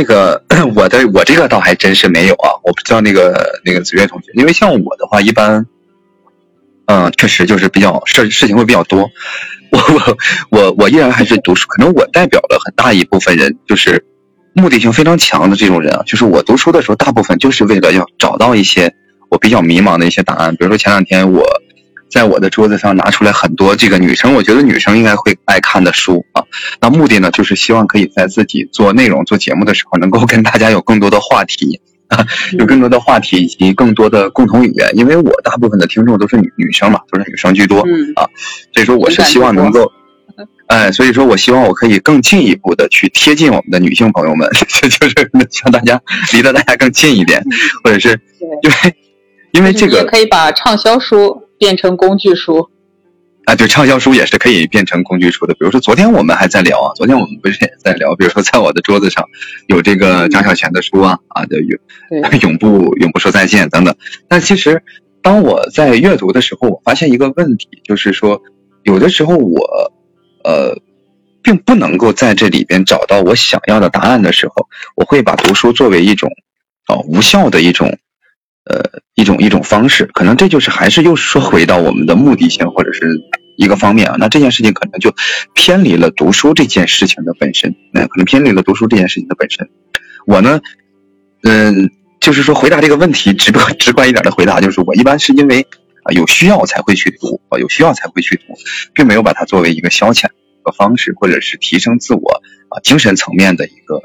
[0.00, 0.42] 这个
[0.74, 5.66] 我的我这个倒还真是没有啊，我不知道那个那个子月同学，因为像我的话一般。
[6.92, 9.08] 嗯，确实就是比较事事情会比较多，
[9.70, 10.18] 我我
[10.50, 14.04] 我我依然还是读书，可能我代表了很大一部分人，就是
[14.54, 16.02] 目的性非常强的这种人啊。
[16.04, 18.92] 就是我读书的时候，大部分就是为了要找到一些
[19.28, 20.56] 我比较迷茫的一些答案。
[20.56, 21.44] 比如说前两天我
[22.10, 26.42] 在我的桌子上拿出来很多这个女生，我觉得女生应该会爱看的书啊。
[26.80, 31.80] 那目的呢，就是希望可以在自己做内容、做节目的时候，能够跟大家有更多的话题。
[32.10, 32.26] 啊，
[32.58, 37.82] 有更多的话题以及更多的共同语言，因为我大部分的听众都是女女生嘛，都是女生居多
[38.16, 38.26] 啊，
[38.74, 39.88] 所以说我是希望能够，
[40.66, 45.30] 哎，所以说我希望我可以更进一步的去贴近我们的女性朋友们， 就是
[45.62, 46.00] 让大家
[46.32, 47.40] 离得大家更近一点，
[47.84, 48.20] 或者是
[48.64, 48.96] 因为
[49.52, 52.70] 因为这个可以把畅销书变成工具书。
[53.44, 55.52] 啊，对，畅销书也是可以变成工具书的。
[55.54, 58.16] 比如说，昨天我们还在聊啊，昨天我们不是也在聊？
[58.16, 59.24] 比如说，在我的桌子上
[59.66, 61.78] 有这个张小娴的书啊，啊，就永
[62.40, 63.94] 永不永不说再见等等。
[64.26, 64.82] 但其实，
[65.20, 68.40] 当我在阅读的时候，我发现一个问题，就是说，
[68.84, 69.92] 有的时候我，
[70.44, 70.80] 呃，
[71.42, 76.30] 并不能够在这里边找到我想要的答案的时候，我会把读书作为一种，
[76.86, 77.98] 啊，无效的一种。
[78.70, 83.20] 呃，一种一种方式，可能这就是还是又说回到我们的目的性或者是
[83.56, 84.14] 一个方面啊。
[84.16, 85.12] 那这件事情可能就
[85.54, 89.68] 偏离了读书这件事情的本身，那可能偏离了读书这件事情的本身。
[90.24, 90.60] 我呢，
[91.42, 95.66] 嗯，就是说回答这个问题，直 直观一点的回答就是，我一般是因为
[96.04, 98.54] 啊有需要才会去读啊，有需要才会去读，
[98.94, 100.28] 并没有把它作为一个消遣
[100.64, 104.00] 的方式，或者是提升自我啊精神层面的一个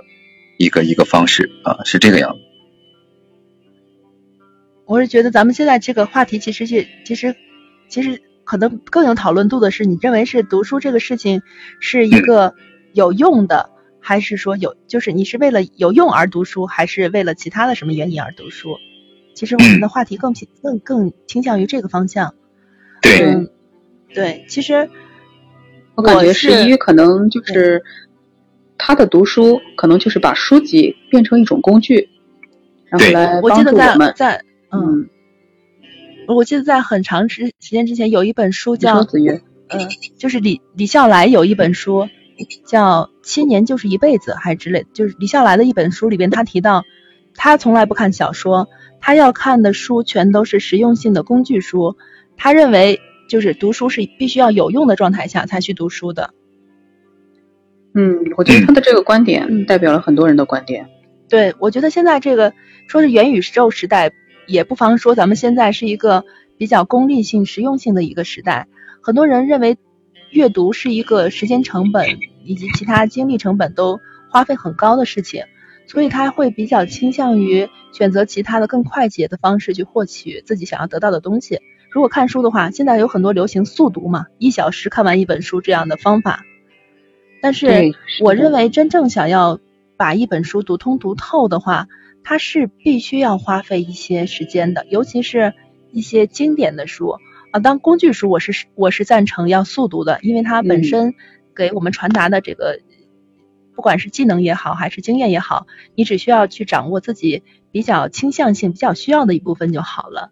[0.58, 2.40] 一个一个方式啊，是这个样子。
[4.86, 7.36] 我是觉得咱们现在这个话题其实是其实
[7.90, 11.42] 其实可能更有讨论度的是，你认为是读书这个事情
[11.80, 12.54] 是一个
[12.94, 18.78] 有用的，还是说有就是你是为了有用而读书，还是为了其他的什么原因而读书？
[19.34, 22.36] 其实我们的话题更偏更更倾向于这个方向。
[23.02, 23.50] 对
[24.14, 24.90] 对，其实
[25.96, 27.84] 我感觉是因为可能就是
[28.78, 32.08] 他的读书可能就是把书籍变成一种工具，
[32.86, 34.14] 然后来帮助我们。
[34.72, 35.10] 嗯，
[36.28, 39.04] 我记得在很长时时间之前有一本书叫
[39.70, 39.80] 《嗯，
[40.18, 42.08] 就是李李笑来有一本书
[42.66, 46.84] 叫《七年就是一辈子》还是之类，就是李笑来的一本书里边，他提到
[47.36, 48.68] 他从来不看小说，
[49.00, 51.96] 他要看的书全都是实用性的工具书。
[52.38, 53.00] 他认为
[53.30, 56.34] 就是读书是必须要有用的状态下才去读书的。
[57.94, 60.90] 嗯，我觉得他的这个观点代表了很多人的观点。
[61.30, 62.54] 对，我觉得现在这个
[62.88, 64.12] 说是元宇宙时代。
[64.48, 66.24] 也不妨说，咱们现在是一个
[66.58, 68.68] 比较功利性、实用性的一个时代。
[69.02, 69.78] 很多人认为
[70.32, 72.06] 阅读是一个时间成本
[72.44, 75.44] 以及其他精力成本都花费很高的事情，
[75.88, 81.60] 所以他会比较倾向于选择其他的更快捷的方式去获取自己想要得到的东西。
[81.92, 86.44] 如果看书的话，现在有很多流行速读嘛，一小时看完一本书这样的方法。
[87.42, 89.60] 但是我认为，真正想要
[89.96, 91.88] 把一本书读通读透的话，
[92.28, 95.54] 它是必须要花费一些时间的，尤其是
[95.92, 97.18] 一些经典的书
[97.52, 97.60] 啊。
[97.60, 101.14] 当工具书，我是我是赞成要速读的，因为它本身
[101.56, 102.80] 给我们传达的这个，
[103.76, 110.32] 不管是技能也好，还是经验也好，你只需要去掌握自己比较倾向性、比较需要的一部分就好了。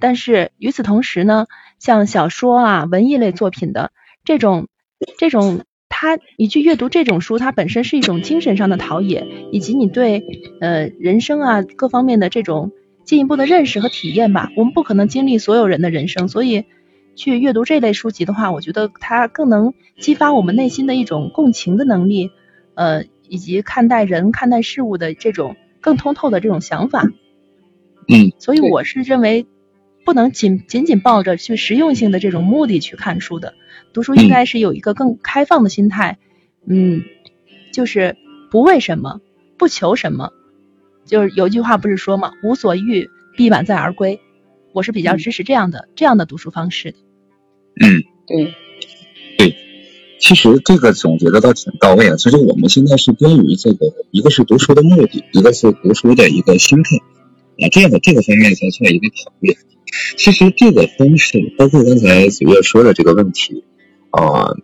[0.00, 1.46] 但是与此同时呢，
[1.78, 3.92] 像小说啊、文艺类作品的
[4.24, 4.66] 这种
[5.18, 5.64] 这种。
[5.88, 10.24] 它，你去阅读这种书，它本身是一种精神上的陶冶，以及你对
[10.60, 12.72] 呃人生啊各方面的这种
[13.04, 14.50] 进一步的认识和体验吧。
[14.56, 16.64] 我们不可能经历所有人的人生，所以
[17.14, 22.30] 去阅读这类书籍的话，我觉得它更能激发我们内心的一种共情的能力，
[22.74, 27.04] 呃，以及看待人、看待事物的这种更通透的这种想法。
[28.08, 29.46] 嗯，所以我是认为
[30.04, 33.54] 不能仅仅仅抱着去实用性的这种目的去看书的。
[33.96, 36.18] 读书应该是有一个更开放的心态，
[36.66, 37.02] 嗯，
[37.72, 38.14] 就是
[38.50, 39.22] 不为什么，
[39.56, 40.34] 不求什么，
[41.06, 42.32] 就是有句话不是说嘛？
[42.44, 44.20] 无所欲，必满载而归。
[44.74, 46.98] 我是比较支持这样的这样的读书方式的。
[47.80, 48.54] 嗯，对，
[49.38, 49.56] 对，
[50.20, 52.18] 其实这个总结的倒挺到位的。
[52.18, 56.98] 其实我们现在是关于这个，一个是读书的目的，一个是读书的一个心态
[57.64, 59.56] 啊，这样的这个方面才做一个考虑。
[60.18, 63.64] 其实这个方式，包括刚才子月说的这个问题。
[64.16, 64.56] 呃，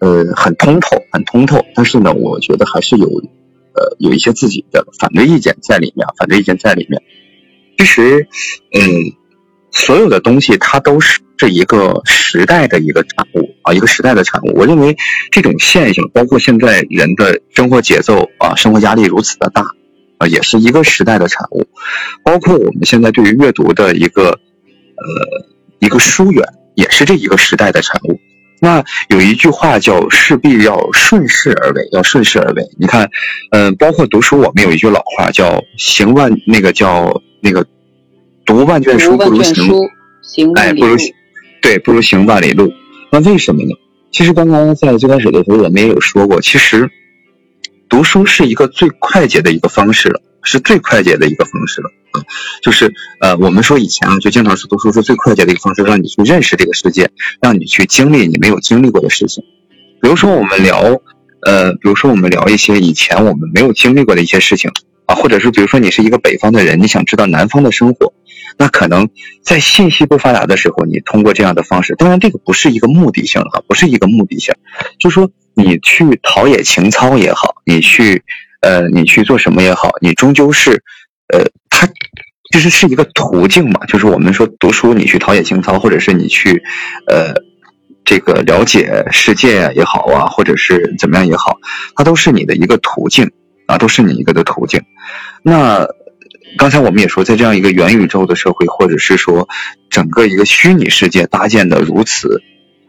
[0.00, 1.64] 呃，很通透，很通透。
[1.74, 3.06] 但是呢，我觉得还是有，
[3.74, 7.02] 呃，有一些自己的反对意见在里面，反对意见在里面。
[7.78, 8.26] 其实，
[8.72, 8.80] 嗯，
[9.70, 14.52] 所有的东西它都是这一个时代的一个产物啊，一个时代的产物。
[14.54, 14.96] 我认为
[15.30, 19.62] 这种现象，包括现在人的生活节奏啊，生活压力如此的大
[20.18, 21.66] 啊，也是一个时代的产物。
[22.22, 25.46] 包括我们现在对于阅读的一个，呃，
[25.78, 28.18] 一个疏远，也是这一个时代的产物。
[28.60, 32.62] 那有一句话叫“势必要顺势而为”，要顺势而为。
[32.78, 33.10] 你看，
[33.50, 37.66] 嗯，包括读书，我们有一句老话叫“行万”，那个叫那个
[38.44, 39.72] “读万卷书不如行”，
[40.56, 40.96] 哎，不如
[41.62, 42.70] 对，不如行万里路。
[43.10, 43.70] 那为什么呢？
[44.12, 46.90] 其实刚刚在最开始的时候，我们也有说过，其实
[47.88, 51.90] 读书是一个最快捷的一个方式了，是最快捷的一个方式了。
[52.12, 52.22] 啊，
[52.60, 59.44] 就是呃，我们说以前啊，就经常是读书是最快捷的一个方式，让你去认识这个世界，让你去经历你没有经历过的事情。
[60.02, 61.00] 比如说我们聊，
[61.46, 64.72] 呃，比如说我们聊一些以前我们没有经历过的一些事情
[65.06, 68.12] 啊，或者是比如说你是一个北方的人，你想知道南方的生活，
[68.58, 69.08] 那可能
[69.44, 74.54] 在信息不发达的时候，你通过这样的方式，当然这个不是一个目的性啊，不是一个目的性，
[74.98, 78.24] 就说你去陶冶情操也好，你去
[78.60, 80.82] 呃，你去做什么也好，你终究是。
[81.32, 81.86] 呃，它
[82.52, 86.60] 就是是一个途径嘛，就是我们说读书，你去陶冶情操，或者是你去，
[87.06, 87.34] 呃，
[88.04, 91.58] 这个了解世界也好啊，或者是怎么样也好，
[91.94, 93.30] 它都是你的一个途径
[93.66, 94.82] 啊，都是你一个的途径。
[95.44, 95.86] 那
[96.58, 99.48] 刚才我们也说，在这样一个元宇宙的社会，或者是说
[99.88, 102.42] 整个一个虚拟世界搭建的如此，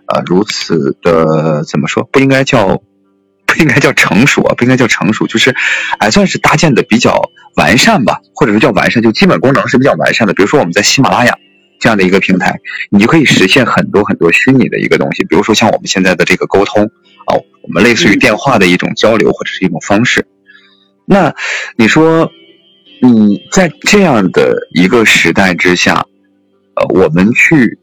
[0.08, 2.82] 呃，如此的怎么说，不应该叫。
[3.52, 5.54] 不应该叫成熟啊，不应该叫成熟，就是
[6.00, 10.34] 还算是搭建的比较完善吧，或者说叫完善，就基本功能是比较完善的。
[10.34, 11.38] 比如说我们在喜马拉雅
[11.78, 16.86] 这样的一个平台，你就可以实现很多很多虚拟的一个东西，比如说像我们现在的这个沟通
[17.26, 20.26] 啊，我们类似于电话的一种交流或者是一种方式。
[21.06, 21.36] 那
[21.76, 22.32] 你说
[23.02, 26.06] 你在这样的一个时代之下，
[26.76, 27.78] 呃，我们去。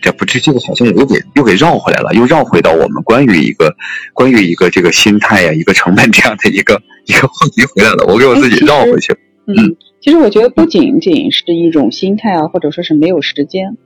[0.00, 3.74] 这不这这个好像又给又给绕回来了，又绕回到我们关于一个
[4.12, 8.04] 关于一个这个心态呀、一个成本这样的一个一个话题回来了。
[8.06, 9.18] 我给我自己绕回去了。
[9.46, 13.76] 嗯，其实我觉得不仅仅是一种心态啊，或者说是没有时间。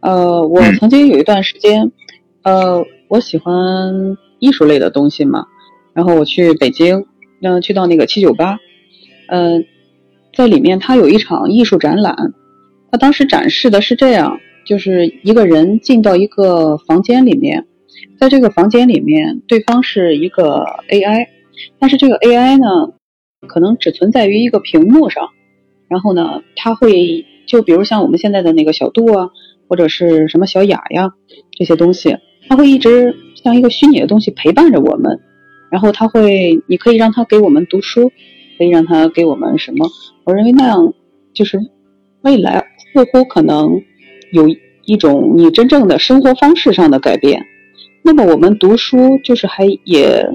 [0.00, 1.92] 呃，我曾经有一段时间，
[2.42, 3.54] 呃，我喜欢
[4.40, 5.46] 艺术类的东西嘛，
[5.94, 7.06] 然后我去北京，
[7.40, 8.58] 嗯，去到那个七九八，
[9.28, 9.64] 嗯，
[10.36, 12.16] 在里面它有一场艺术展览，
[12.90, 14.38] 它当时展示的是这样。
[14.64, 17.66] 就是一个人进到一个房间里面，
[18.18, 21.26] 在这个房间里面，对方是一个 AI，
[21.78, 22.94] 但是这个 AI 呢，
[23.48, 25.28] 可能只存在于一个屏幕上，
[25.88, 29.30] 然后呢，它会就比如像我们现在的那个小度啊，
[29.68, 31.12] 或者是什么小雅呀
[31.50, 32.16] 这些东西，
[32.48, 35.20] 它会一直像一个虚拟的东西陪伴着我们，
[35.70, 38.12] 然后它会，你可以让它给我们读书，
[38.58, 39.88] 可以让它给我们什么？
[40.24, 40.94] 我认为那样
[41.34, 41.58] 就是
[42.22, 43.82] 未来似乎可能。
[44.32, 44.48] 有
[44.84, 47.44] 一种你真正的生活方式上的改变，
[48.02, 50.26] 那么我们读书就是还也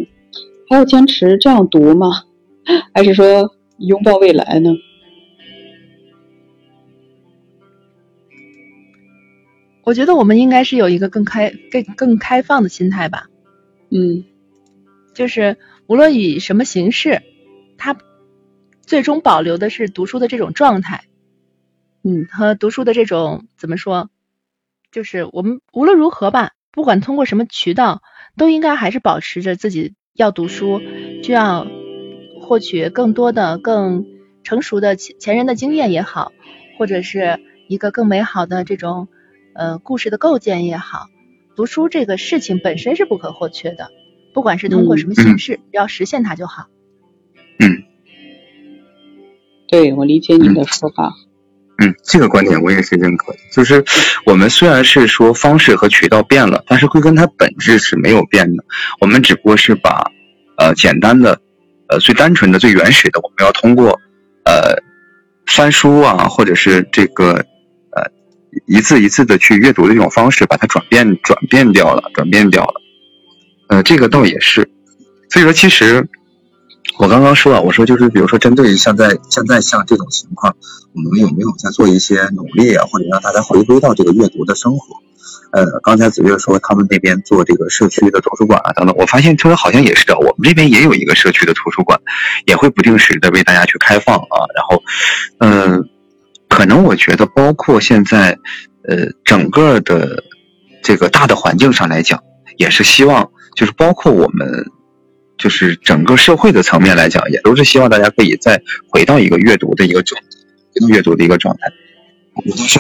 [0.70, 2.08] 还要坚持这样读吗？
[2.94, 4.72] 还是说拥抱未来呢？
[9.84, 13.28] 我觉得我们应该是有一个更开、更更开放的心态吧。
[13.90, 14.26] 嗯，
[15.14, 15.58] 就是
[15.88, 17.22] 无论以什么形式，
[17.78, 17.98] 它
[18.86, 21.06] 最终保留的是读书的这种状态。
[22.04, 24.10] 嗯，和读书的这种怎么说，
[24.92, 28.02] 就是我们无论如何吧，不管通过什么渠道，
[28.38, 30.82] 都应该还是保持着自己要读书，
[31.24, 31.68] 就要
[32.42, 34.06] 获取更多的、更
[34.44, 36.32] 成熟的前前人的经验也好，
[36.78, 39.10] 或者是一个更美好的这种
[39.54, 41.08] 呃故事的构建也好，
[41.58, 43.90] 读书这个事情本身是不可或缺的，
[44.34, 46.68] 不管是通过什么形式，要实现它就好。
[47.60, 47.84] 嗯，
[49.68, 51.14] 对我理解你的说法。
[51.20, 51.27] 嗯，
[51.80, 53.40] 嗯这个观点我也是认可的。
[53.52, 53.84] 就是
[54.26, 58.64] 我们虽然是说方式和渠道变了，但是归根它本质是没有变的。
[59.00, 60.12] 我们只不过是把
[60.58, 61.40] 呃简单的、
[61.88, 64.00] 呃最单纯的、最原始的，我们要通过
[64.44, 64.82] 呃
[65.46, 67.34] 翻书啊，或者是这个
[67.92, 68.12] 呃
[68.66, 72.82] 一字一字的去阅读的这种方式，把它转变转变掉了，转变掉了。
[73.70, 74.70] 呃，这个倒也是。
[75.30, 76.08] 所以说，其实。
[77.00, 80.56] 我刚刚说了，我说就是比如说针对于现在现在像这种情况，
[80.94, 84.98] 我们有没有在做一些努力啊，或者让大家回归到这个阅读的生活？
[85.52, 92.00] 呃，刚才子月说他们那边做这个社区的图书馆啊等等，我发现这边好像也是，我们这边也有一个社区的图书馆，
[92.46, 94.50] 也会不定时的为大家去开放啊。
[94.56, 94.84] 然后，
[95.38, 95.88] 嗯，
[96.50, 98.40] 可能我觉得包括现在，
[98.88, 100.24] 呃，整个的
[100.82, 102.24] 这个大的环境上来讲，
[102.58, 104.72] 也是希望就是包括我们。
[105.38, 110.22] 就是整个社会的层面来讲，也都是希望大家可以再回到一个阅读的一个状，
[110.74, 111.72] 回到阅读的一个状态。
[112.36, 112.80] 我是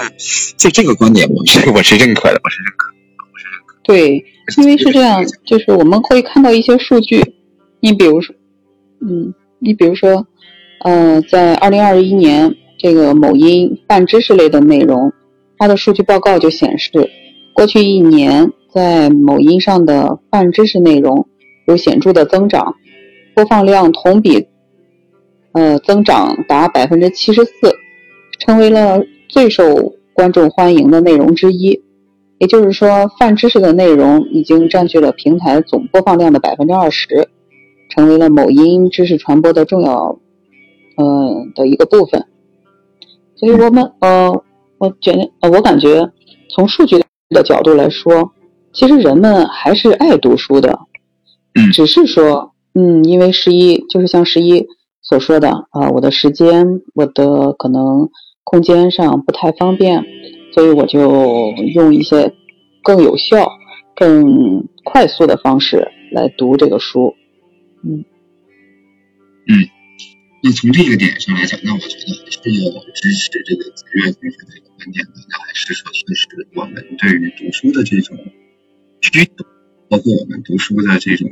[0.57, 2.87] 这这个观点，我是我是认可的，我是认可，
[3.33, 3.75] 我是认可。
[3.83, 4.25] 对，
[4.57, 7.33] 因为是这样，就是我们会看到一些数据，
[7.79, 8.35] 你比如说，
[9.01, 10.27] 嗯，你比如说，
[10.83, 15.11] 呃，在二零二一年，这个某音泛知识类的内容，
[15.57, 16.91] 它的数据报告就显示，
[17.53, 21.27] 过去一年在某音上的泛知识内容
[21.67, 22.75] 有显著的增长，
[23.35, 24.47] 播放量同比
[25.51, 27.51] 呃增长达百分之七十四，
[28.39, 31.81] 成为了最受观众欢迎的内容之一。
[32.39, 37.27] 也就是说，泛知识的内容已经占据了平台总播放量的百分之二十，
[37.89, 40.19] 成为了某音知识传播的重要
[40.95, 42.25] 呃的一个部分。
[43.35, 44.31] 所以我们呃，
[44.77, 46.09] 我觉得呃，我感觉
[46.49, 48.31] 从数据的角度来说，
[48.71, 50.79] 其实人们还是爱读书的，
[51.57, 54.65] 嗯，只是说，嗯，因为十一就是像十一
[55.01, 58.09] 所说的啊，我的时间，我的可能
[58.43, 60.05] 空间上不太方便。
[60.53, 62.33] 所以我就用一些
[62.81, 63.47] 更有效、
[63.95, 67.13] 更快速的方式来读这个书。
[67.83, 68.03] 嗯
[69.45, 69.69] 嗯，
[70.41, 75.11] 那从这个点上来讲，那我觉得还是要支持这个子越同学的一个观点的。
[75.29, 78.17] 那还是说，确实我们对于读书的这种
[79.01, 79.45] 需求，
[79.89, 81.29] 包括我们读书的这种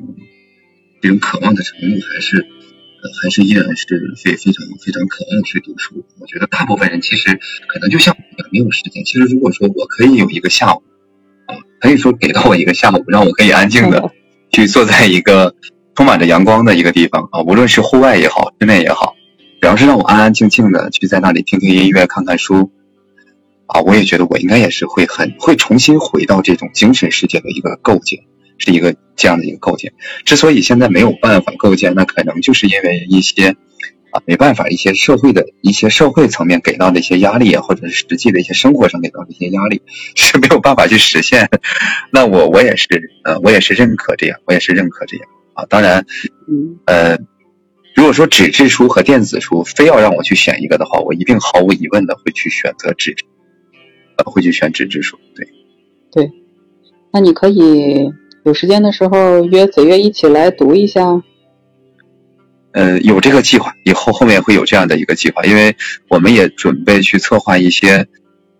[1.01, 2.47] 这种渴望的程度，还是。
[3.21, 6.03] 还是依然是非非常非常渴望去读书。
[6.17, 9.05] 我觉得大部分人其实可能就像我一样没有时间。
[9.05, 10.81] 其实如果说我可以有一个下午
[11.45, 14.11] 啊，可以说给到我一个下午，让我可以安静的
[14.51, 15.53] 去坐在一个
[15.93, 19.13] 充满着阳光的一个地方啊，无论是户外也好，室内也好，
[19.61, 22.71] 只要是让我安安静静的去在那里听听音乐、看看书
[23.67, 28.21] 啊，我也觉得我应该也是会很会重新回到这种精神世界的一个构建。
[28.57, 29.93] 是一个这样的一个构建，
[30.25, 33.49] 之所以现在没有办法构建，那可能就是因为一些
[34.11, 39.81] 啊没办法，一些社会的一些社会层面给到的一些压力啊，或者是实际的一些生活上给到的一些压力
[40.15, 41.49] 是没有办法去实现。
[42.11, 42.87] 那我我也是
[43.23, 45.65] 呃我也是认可这样，我也是认可这样啊。
[45.65, 46.05] 当然，
[46.85, 47.17] 呃，
[47.93, 53.25] 如果说纸质书和电子书非要让我去选一个的话，我一定毫无疑问的会去选择纸质，
[54.17, 55.17] 呃会去选纸质书。
[55.35, 55.47] 对，
[56.11, 56.31] 对，
[57.11, 58.13] 那你可以。
[58.45, 61.01] 有时间的时候约子月一起来读一下。
[62.73, 65.75] 呃，有这个计划，以后后面会有这样的一个计划，因为
[66.09, 68.05] 我们也准备去策划一些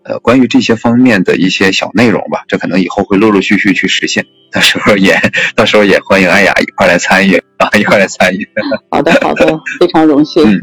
[0.02, 2.42] 呃关于这些方面的一些小内容吧。
[2.48, 5.14] 这可能以后会陆陆续续去实现，到时候也
[5.54, 8.48] 到时候也欢迎艾雅一块来参与啊，一块来参与。
[8.90, 10.50] 好的，好的，非常荣幸。
[10.50, 10.60] 嗯，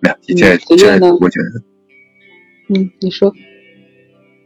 [0.00, 0.74] 那这这
[1.20, 1.62] 我觉得，
[2.70, 3.30] 嗯，你说。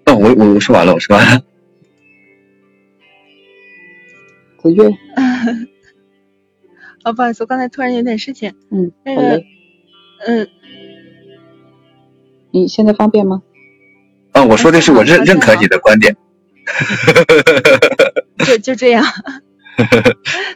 [0.06, 1.40] 哦，我我我说完了，我说完了。
[4.68, 4.88] 子月，
[7.02, 8.54] 啊， 不好意思，我刚才突然有点事情。
[8.70, 9.42] 嗯，那个，
[10.26, 10.48] 嗯，
[12.50, 13.42] 你现在方便吗？
[14.32, 16.16] 啊，我说的是我认认可你的观点。
[18.44, 19.04] 就就这样。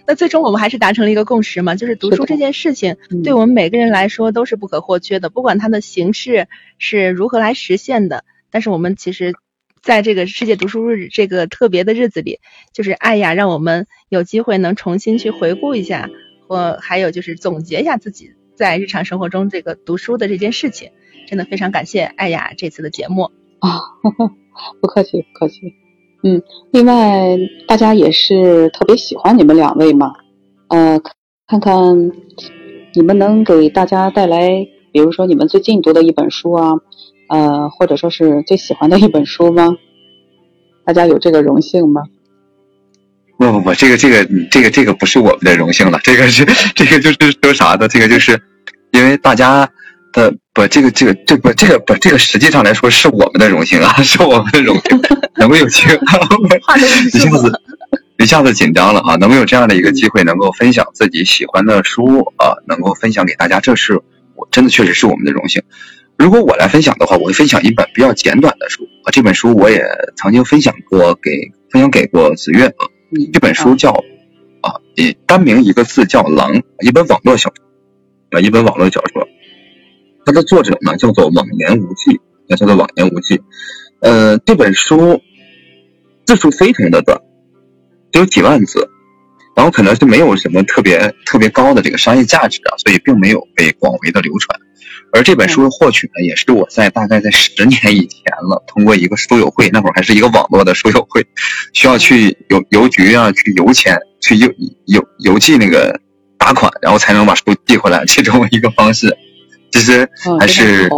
[0.06, 6.48] 那最终我们还是达成了一个共识嘛，就是读书这件事情，对我们每个人来说都是不可或缺的，不管它的形式
[6.78, 9.34] 是如何来实现的，但是我们其实。
[9.83, 12.39] 在这个世界读书日这个特别的日子里，
[12.72, 16.11] 就是艾雅让我们有机会能重新去回顾一下，
[16.47, 20.91] 或还有就是总结一下自己在日常生活中这个读书的这件事情。
[21.26, 23.81] 真的非常感谢艾雅这次的节目啊，
[24.83, 25.74] 不客气不客气。
[26.22, 30.12] 嗯，另外大家也是特别喜欢你们两位嘛，
[30.68, 31.01] 呃，
[31.47, 32.12] 看看
[32.95, 36.74] 你们能给大家带来，比如说你们最近读的一本书啊。
[37.31, 39.68] 呃，或者说是最喜欢的一本书吗？
[40.85, 42.03] 大家有这个荣幸吗？
[43.39, 47.89] 不不不，这个这个这个这个不是我们的荣幸了， 这个是这个就是说啥呢？
[47.89, 48.39] 这个就是
[48.93, 49.66] 因为大家
[50.12, 55.01] 的不，这个这个这不这个不这个实际上来说是我们的荣幸啊， 是我们的荣幸，
[55.37, 55.95] 能够有机会，
[57.07, 57.53] 一下子
[58.18, 63.95] 一下子紧张了啊，能够有这样的一个机会，能够分享自己喜欢的书啊，能够分享给大家，这是
[64.35, 65.62] 我真的确实是我们的荣幸。
[66.21, 69.11] 如果我来分享的话，我会分享一本比较简短的书啊。
[69.11, 69.83] 这本书我也
[70.18, 71.31] 曾经分享过，给
[71.71, 72.85] 分享给过子月啊。
[73.33, 73.91] 这本书叫
[74.61, 76.53] 啊，以单名一个字叫《狼》，
[76.87, 79.27] 一本网络小说啊，一本网络小说。
[80.27, 83.41] 它的作者呢叫做网言无忌，也叫做网言无忌。
[84.03, 85.23] 呃，这本书
[86.27, 87.18] 字数非常的短，
[88.12, 88.91] 只有几万字，
[89.57, 94.61] 然后可能是没有什么特别特别高的这个商业价值啊，所以并没有被广为的流传。
[95.12, 101.26] 而这本书的获取呢，也是我在大概在十年以前了，通过一个书友会，那会儿还是一个网络的书友会，
[101.72, 104.52] 需要去邮邮局啊，去邮钱，去邮
[104.86, 106.00] 邮邮寄那个
[106.38, 109.16] 打款，然后才能把书寄回来，这种一个方式，
[109.72, 110.08] 其实
[110.38, 110.88] 还是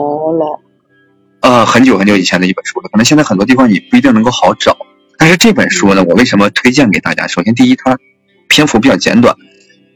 [1.40, 4.76] 呃很久很久以前的一本书了，可能现在很多地方你不一定能够好找，
[5.18, 7.26] 但是这本书呢，我为什么推荐给大家？
[7.26, 7.98] 首先，第一，它
[8.48, 9.34] 篇幅比较简短。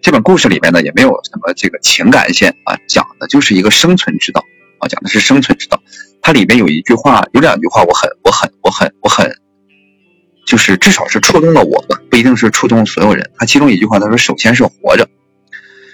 [0.07, 4.41] 这本故事里面呢，也没有什么这个情感线啊，讲的就是一个生存之道
[4.79, 5.83] 啊，讲的是生存之道。
[6.23, 9.29] 它里面有一句话，有两句话，我很，我很，我很，我很，
[10.47, 13.33] 就是至少是触动了我吧，不一定是触动所有人。
[13.37, 15.09] 他其中一句话，他说：“首先是活着。”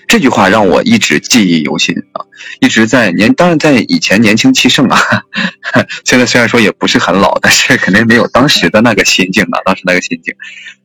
[0.06, 2.28] 这句话让我一直记忆犹新啊，
[2.60, 5.00] 一直在年，当然在以前年轻气盛啊，
[6.04, 10.34] 现在虽然说也不是很老，但是肯定没有当时的那个心境啊，当时那个心境，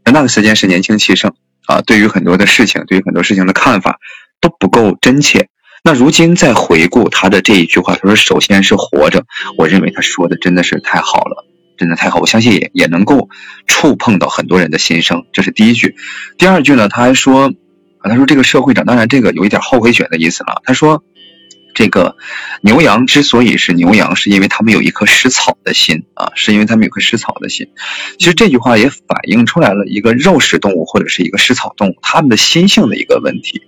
[0.05, 1.33] 那个时间是年轻气盛
[1.67, 3.99] 啊，对于很多的事情，对于很多事情的看法
[4.41, 5.49] 都不够真切。
[5.83, 9.25] 那如今再回顾他的这一句话，他说首先是活着，
[9.57, 11.45] 我认为他说的真的是太好了，
[11.77, 13.29] 真的太好，我相信也也能够
[13.67, 15.25] 触碰到很多人的心声。
[15.31, 15.95] 这是第一句，
[16.37, 17.53] 第二句呢，他还说。
[18.09, 20.61] 他说：“这个社会上，当然这个有一点后悔选的意思了。
[20.63, 21.03] 他说，
[21.77, 22.17] 这个
[22.61, 27.67] 牛羊之所以是牛羊，是因为他们有一颗食草的心啊，是因为他们有颗食草的心。
[28.17, 33.61] 其实这句话也反映出来了一个肉食动物或者是一个食草动物他们的心性的一个问题。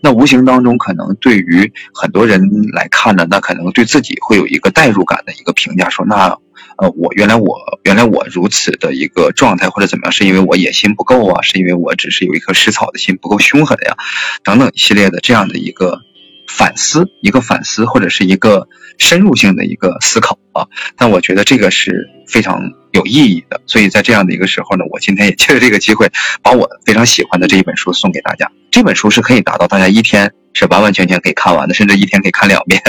[0.00, 2.40] 那无形当中，可能对于很多人
[2.72, 6.38] 来看呢，那可能对自己会有一个代入感的一个评价，说那。”
[6.80, 13.96] 呃，我原来我原来我如此的一个状态或者怎么样，是因为我野心不够啊，是因为我只是有一颗食草的心不够凶狠呀，
[14.44, 16.00] 等等一系列的这样的一个
[16.56, 20.66] 反思，一个反思或者是一个深入性的一个思考啊。
[20.96, 22.60] 但我觉得这个是非常
[22.92, 26.10] 有意义的，所以在这样的一个时候呢，我今天也借着这个机会，
[26.42, 28.50] 把我非常喜欢的这一本书送给大家。
[28.70, 30.32] 这本书是可以达到大家一天。
[30.52, 32.82] 是完完全全可以看完的，甚至一天可以看两遍，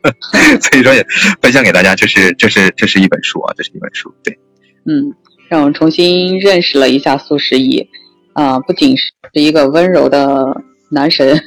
[0.60, 1.02] 所以说也
[1.40, 1.96] 分享给大家。
[1.96, 4.14] 这是这是这是一本书啊，这是一本书。
[4.22, 4.38] 对，
[4.84, 5.14] 嗯，
[5.48, 7.88] 让我重新认识了一下苏十一
[8.34, 10.44] 啊，不仅是一个温柔的
[10.90, 11.42] 男神，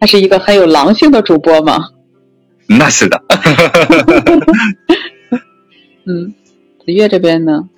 [0.00, 1.88] 他是一个很有狼性的主播吗。
[2.68, 3.22] 那是的。
[6.04, 6.34] 嗯，
[6.84, 7.68] 子月这边呢？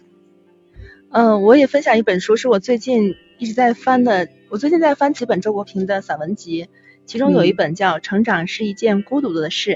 [1.11, 4.29] 嗯，我也分享一本书，是我最近一直在翻的。
[4.51, 6.69] 我最近在翻几本周国平的散文集。
[7.07, 9.71] 其中有一本叫《成长是一件孤独的事》，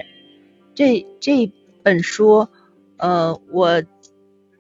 [0.75, 1.51] 这这
[1.83, 2.49] 本书，
[2.99, 3.83] 呃，我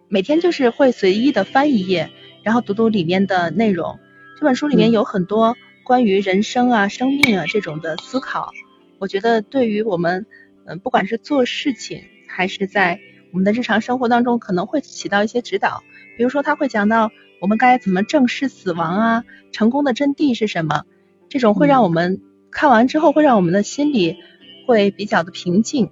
[0.08, 2.10] 每天就是会随意的翻一页，
[2.42, 3.98] 然后读读里面的内容。
[4.40, 5.54] 这本书里面有很多
[5.84, 8.52] 关于人生啊、生命啊这种的思考，
[8.98, 10.26] 我觉得对于我们，
[10.64, 13.00] 嗯，不管是做事情还是在
[13.32, 15.82] 我们的日常生活当中，可能会起到一些指导。
[16.16, 17.10] 比如说，他会讲到
[17.40, 20.84] 我们该怎么正视死亡啊，成功的真谛是什么，
[21.28, 22.22] 这种会让我们。
[22.54, 24.18] 看完之后会让我们的心里
[24.66, 25.88] 会比较的平静，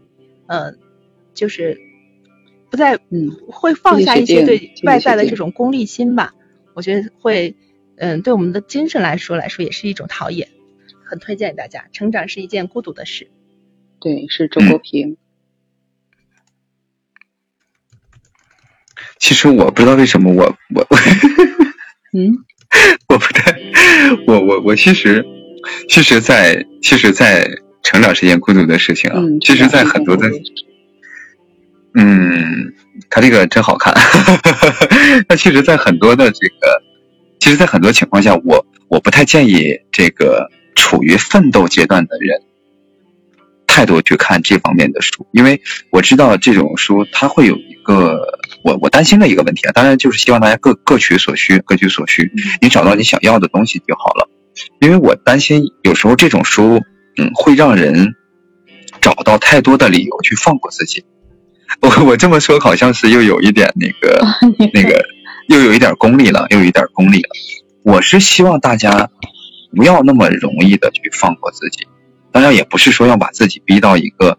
[0.46, 0.78] 嗯，
[1.32, 1.80] 就是
[2.68, 6.34] 不再嗯会放下一些对外在的这种功利心吧。
[6.74, 7.56] 我觉得会
[8.00, 10.48] 嗯对我们的精神来说来说也是一种陶冶，
[11.04, 11.84] 很推荐大家。
[11.92, 13.30] 成长是一件孤独的事。
[14.00, 15.16] 对，是周国平。
[19.18, 20.86] 其实我不知道为什么我我
[22.16, 22.44] 嗯，
[23.08, 23.60] 我不太
[24.26, 25.24] 我我我其实。
[25.90, 27.46] 其实，在其实，在
[27.82, 29.20] 成长是一件孤独的事情啊。
[29.42, 30.26] 其实，在很多的，
[31.94, 32.72] 嗯，
[33.10, 33.92] 他这个真好看。
[35.28, 36.82] 那其实，在很多的这个，
[37.40, 42.42] 其实，在很多情况下，我我不太建议这个处于奋斗阶段的人
[43.66, 45.60] 太多去看这方面的书，因为
[45.90, 49.72] 我知道这种书它会有一个我我担心的一个问题啊。
[49.72, 52.30] 当然，就是希望大家各各取所需，各取所需，
[52.60, 54.28] 你找到你想要的东西就好了。
[54.80, 56.82] 因为我担心有时候这种书，
[57.16, 58.14] 嗯，会让人
[59.00, 61.04] 找到太多的理由去放过自己。
[61.80, 64.20] 我我这么说好像是又有一点那个
[64.74, 65.06] 那个，
[65.50, 67.28] 又有一点功利了，又有一点功利了。
[67.82, 69.10] 我是希望大家
[69.74, 71.88] 不要那么容易的去放过自己，
[72.30, 74.38] 当然也不是说要把自己逼到一个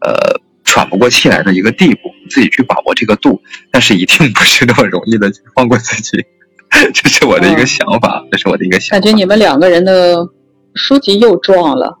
[0.00, 3.42] 呃喘不过气来的一个地步，自己去把握这个度，
[3.72, 6.24] 但是一定不是那么容易的去放过自己。
[6.94, 9.00] 这是我的一个想法，这是我的一个想法。
[9.00, 10.28] 感觉你们两个人的
[10.74, 11.98] 书籍又撞了。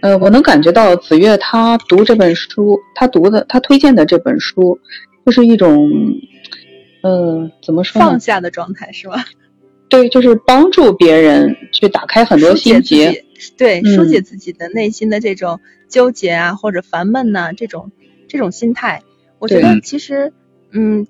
[0.00, 4.76] 呃，我能感觉到子越他读这本书，他读的他推荐的这本书，
[5.24, 5.88] 就是一种，
[7.02, 9.24] 呃，怎么说放下的状态是吧？
[9.88, 13.24] 对，就是帮助别人去打开很多心结，
[13.58, 17.92] 对，疏解自己的内心的这种纠结啊，或者烦闷呐，这种
[18.28, 19.02] 这种心态，
[19.38, 20.32] 我觉得其实，
[20.70, 21.06] 嗯。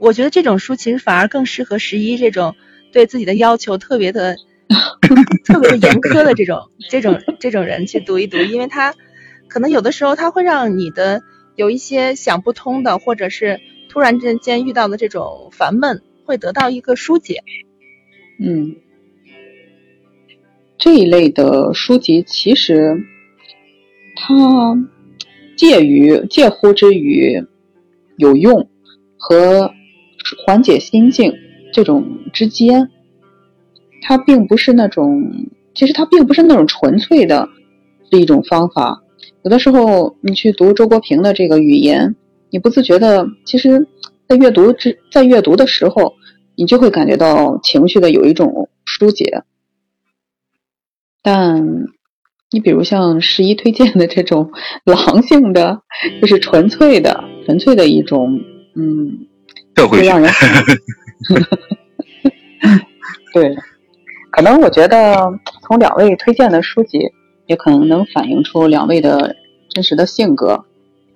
[0.00, 2.54] 我觉得这种书其实反而更适合十一这种
[2.92, 4.36] 对自己的要求特别的、
[5.44, 8.94] 特别的严苛的这种、这种、这种人去读一读，因为他
[9.48, 11.22] 可能有的时候他会让你的
[11.56, 13.58] 有一些想不通的，或者是
[13.88, 17.42] 突然之间遇到的这种烦闷，会得到一个疏解。
[18.40, 18.76] 嗯，
[20.76, 22.96] 这一类的书籍其实
[24.16, 24.76] 它
[25.56, 27.44] 介于介乎之于
[28.16, 28.68] 有用
[29.16, 29.72] 和。
[30.44, 31.32] 缓解心境
[31.72, 32.90] 这种之间，
[34.02, 37.48] 它并不是那种，其实它并不是那种纯粹的，
[38.10, 39.02] 是一种方法。
[39.42, 42.14] 有的时候你去读周国平的这个语言，
[42.50, 43.86] 你不自觉的，其实，
[44.28, 46.14] 在阅读之在阅读的时候，
[46.56, 49.42] 你就会感觉到情绪的有一种疏解。
[51.22, 51.84] 但
[52.50, 54.50] 你比如像十一推荐的这种
[54.84, 55.82] 狼性的，
[56.20, 58.40] 就是纯粹的、纯粹的一种，
[58.74, 59.26] 嗯，
[59.90, 60.30] 会让人
[63.34, 63.54] 对，
[64.30, 65.14] 可能我觉得
[65.62, 66.98] 从两位推荐的书籍，
[67.46, 69.36] 也可能能反映出两位的
[69.68, 70.64] 真实的性格。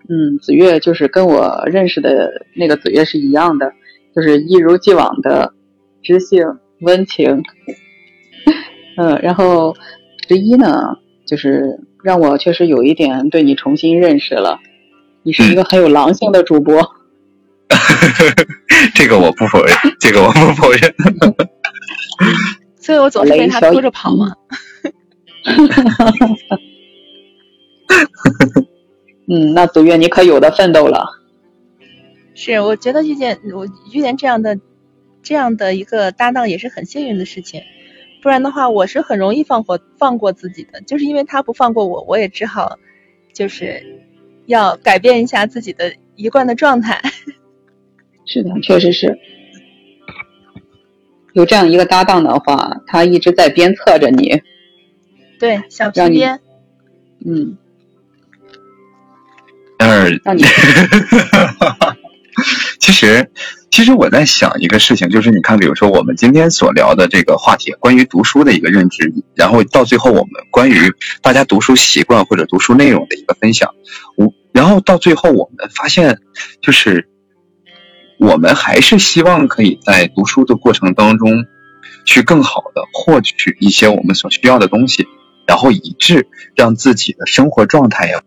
[0.09, 3.73] 嗯，子月就是跟我认识的那个子月是一样的，
[4.15, 5.53] 就是一如既往的
[6.03, 6.45] 知性
[6.81, 7.43] 温情。
[8.97, 9.75] 嗯，然后
[10.29, 10.97] 十一呢，
[11.27, 14.59] 就是让我确实有一点对你重新认识了。
[15.23, 16.83] 你是一个很有狼性的主播。
[18.95, 20.95] 这个我不否认，这个我不否认。
[22.77, 24.35] 所以我总是被他拖着跑嘛。
[29.33, 31.07] 嗯，那子月你可有的奋斗了。
[32.35, 34.59] 是，我觉得遇见我遇见这样的
[35.22, 37.62] 这样的一个搭档也是很幸运的事情，
[38.20, 42.78] 不然的话我是很容易放过放过自己的，就是因为他不放过我，我也只好
[43.33, 43.83] 就是
[44.45, 47.01] 要改变一下自己的一贯的状态。
[48.26, 49.18] 是的，确实是。
[51.33, 54.43] 有这样一个搭档的话，他一直在鞭策着你。
[55.39, 56.39] 对，小皮鞭。
[57.24, 57.57] 嗯。
[60.24, 60.47] 但是，
[62.80, 63.30] 其实，
[63.70, 73.70] 其实我在想一个事情，就是你看，比如说我们今天所聊的这个话题，关于读书的一个认知，然后到最后我们关于大家读书习惯或者读书内容的一个分享，
[74.16, 76.18] 我，然后到最后我们发现，
[76.61, 77.09] 就是
[78.18, 81.45] 我们还是希望可以在读书的过程当中，
[82.05, 85.07] 去更好的获取一些我们所需要的东西，
[85.47, 88.22] 然后以致让自己的生活状态呀。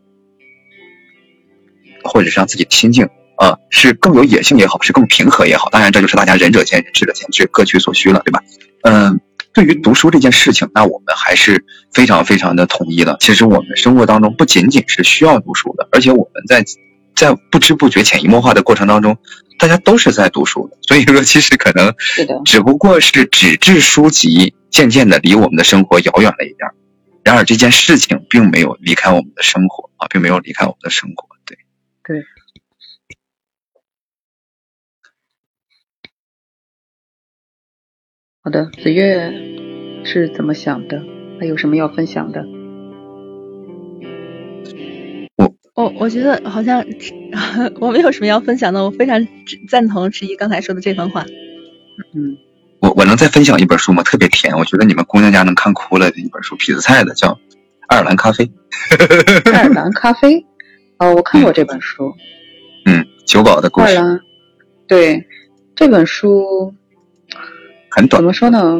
[2.06, 5.70] 或者是让自己的心境，呃，是更有野性也好，是更平和也好。
[5.70, 8.42] 当然，这就是大家仁者见仁，智者见智，各取所需了，对吧？
[8.84, 9.20] 嗯，
[9.54, 13.18] 对于读书这件事情，那我们还是非常非常的统一的。
[13.20, 16.64] 其实我们生活当中不仅仅是需要读书的，而且我们在
[17.16, 19.18] 在不知不觉、潜移默化的过程当中，
[19.58, 20.78] 大家都是在读书的。
[20.82, 21.94] 所以说，其实可能
[22.46, 26.70] 只不过是纸质书籍渐渐的离我们的生活遥远了一点。
[27.24, 31.35] 然而，这件事情并没有离开我们的生活啊，并没有离开我们的生活。
[32.08, 32.24] 对，
[38.44, 41.02] 好的，子月是怎么想的？
[41.40, 42.46] 还有什么要分享的？
[45.38, 46.86] 我，我我觉得好像
[47.82, 49.28] 我没有什么要分享的，我非常
[49.68, 51.26] 赞同迟一刚才说的这番话。
[52.14, 52.38] 嗯，
[52.82, 54.04] 我我能再分享一本书吗？
[54.04, 57.30] 特别甜，我觉得你们姑娘家能看哭了的一本书，痞子蔡的，叫
[57.88, 58.46] 《爱尔兰咖啡》。
[59.52, 60.46] 爱尔兰咖啡。
[60.98, 62.14] 哦，我看过这本书。
[62.86, 63.96] 嗯，酒保的故事。
[64.88, 65.26] 对，
[65.76, 66.74] 这本书
[67.90, 68.22] 很短。
[68.22, 68.80] 怎么说呢？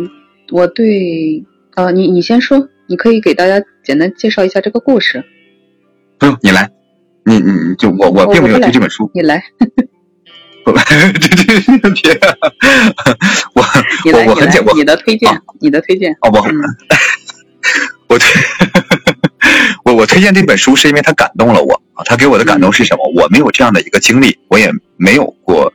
[0.52, 1.44] 我对，
[1.76, 5.26] 呃，你你先说，你可以给大家简单介绍一下这个故事。
[6.18, 6.70] 不用，你来。
[7.26, 9.10] 你你就我我并没有读这本书。
[9.14, 9.44] 你来。
[10.64, 12.20] 不，这这别。
[13.56, 13.64] 我
[14.14, 16.16] 我我很简，你的推荐，你的推荐。
[16.22, 16.38] 哦不，
[18.10, 18.28] 我推。
[19.86, 22.04] 我我推荐这本书是因为它感动了我啊！
[22.06, 23.08] 它给我的感动是什么？
[23.16, 25.72] 我没有这样的一个经历，我也没有过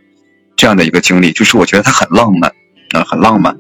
[0.57, 2.51] 这样的一个经历，就是我觉得它很浪漫
[2.93, 3.57] 啊，很浪漫。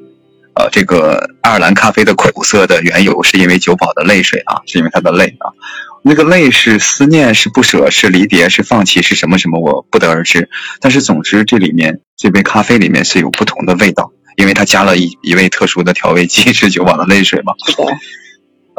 [0.57, 5.55] 呃，这个爱尔兰咖啡的苦涩的缘由是因为酒保的泪水啊，是因为他的泪啊。
[6.03, 9.61] 那个泪是思念，是不舍，是离别，是放弃，是什么什么？
[9.61, 10.51] 我不得而知。
[10.80, 17.55] 但是总之，这里面这杯咖啡里面是有不同的味道，因为它加了一一味特殊的调味剂，是酒保的泪水嘛。
[17.64, 17.84] 是的。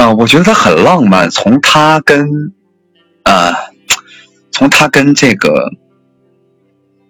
[0.02, 1.30] 啊，我觉得他很浪漫。
[1.30, 2.52] 从他跟，
[3.22, 3.54] 呃，
[4.52, 5.70] 从他跟这个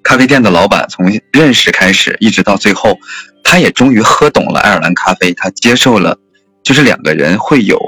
[0.04, 3.00] 咖啡店的老板从认识开始，一直到最后，
[3.46, 5.34] 他也终于喝懂了爱尔兰咖啡。
[5.34, 6.18] 他接受了，
[6.64, 7.80] 就是两个人会有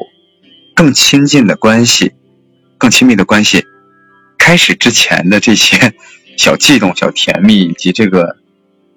[0.74, 2.14] 更亲近的关系，
[2.78, 3.66] 更亲密的关系。
[4.38, 5.94] 开始之前的这些
[6.40, 8.38] 小悸动、小甜蜜，以及这个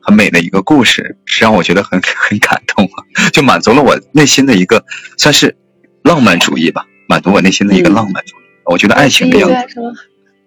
[0.01, 2.89] 很美的一个故事，是让我觉得很很感动，
[3.33, 4.85] 就满足了我内心的一个
[5.19, 5.57] 算是。
[6.07, 8.45] 浪漫主义吧，满足我内心的一个浪漫主义。
[8.65, 9.55] 我觉得爱情的样子。
[9.55, 9.93] 虽然说，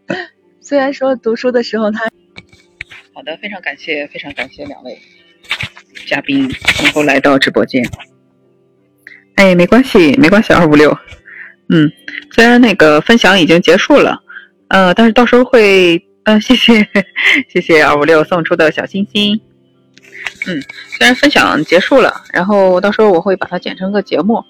[0.62, 2.06] 虽然说读书的时候他，
[3.14, 4.98] 好的，非常感谢，非常感谢两位
[6.08, 6.50] 嘉宾
[6.82, 7.86] 能够来到直播间。
[9.36, 10.98] 哎，没关系，没关系，二五六。
[11.68, 11.92] 嗯，
[12.32, 14.18] 虽然那个分享已经结束了，
[14.70, 16.88] 呃，但是到时候会，嗯， 谢谢，
[17.50, 19.40] 谢谢二五六送出的小心心。
[20.48, 24.42] 嗯，虽然分享结束了，然后到时候我会把它剪成个节目。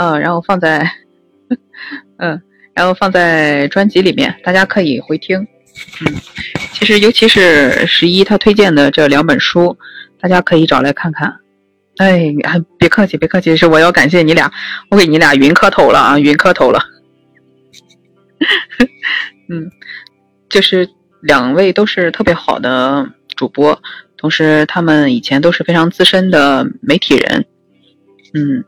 [0.00, 0.90] 嗯，然后放在，
[2.16, 2.40] 嗯，
[2.72, 5.38] 然后放在专辑里面，大家可以回听。
[6.00, 6.14] 嗯，
[6.72, 9.76] 其实尤其是十一他推荐的这两本书，
[10.18, 11.36] 大家可以找来看看。
[11.98, 14.50] 哎，还别客气，别客气，是我要感谢你俩，
[14.90, 16.80] 我给你俩云磕头了啊，云磕头了。
[19.50, 19.70] 嗯，
[20.48, 20.88] 就是
[21.20, 23.78] 两位都是特别好的主播，
[24.16, 27.44] 同时他们以前都是非常资深的媒体人，
[28.32, 28.64] 嗯，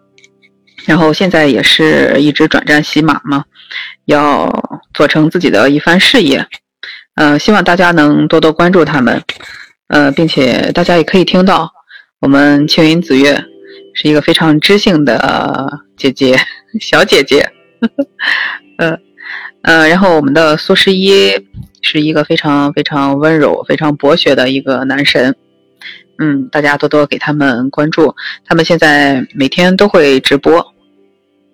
[0.87, 3.45] 然后现在也是一直转战喜马嘛，
[4.07, 4.51] 要
[4.93, 6.47] 做成自己的一番事业，
[7.14, 9.22] 嗯，希望大家能多多关注他们，
[9.89, 11.70] 呃，并且大家也可以听到。
[12.20, 13.45] 我们青云紫月
[13.95, 16.39] 是一个非常知性的姐姐，
[16.80, 17.43] 小姐姐，
[17.80, 18.07] 呵 呵
[18.78, 18.99] 呃
[19.62, 21.33] 呃，然后我们的苏十一
[21.83, 25.35] 是一个非常非常温柔、非常博学的一个男神，
[26.18, 28.14] 嗯，大家多多给他们关注，
[28.47, 30.72] 他们现在每天都会直播，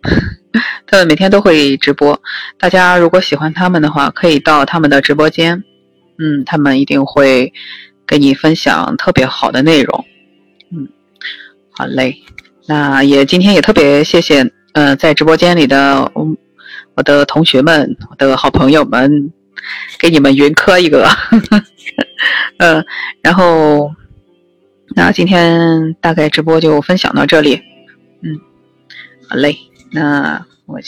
[0.87, 2.21] 他们每天都会直播，
[2.59, 5.63] 大家如果喜欢他们的话，可以到他们的直播间，
[6.19, 7.53] 嗯，他们一定会
[8.07, 10.05] 给你分享特别好的内容。
[10.73, 10.89] 嗯，
[11.71, 12.17] 好嘞，
[12.67, 16.27] 那也今天也特别谢谢，呃，在直播间里的我
[16.95, 19.33] 我的同学们，我的好朋友们，
[19.99, 21.09] 给你们云磕一个，
[22.59, 22.85] 嗯，
[23.23, 23.91] 然后
[24.97, 27.61] 那今天大概直播就分享到这里，
[28.23, 28.41] 嗯，
[29.29, 29.57] 好嘞，
[29.91, 30.79] 那我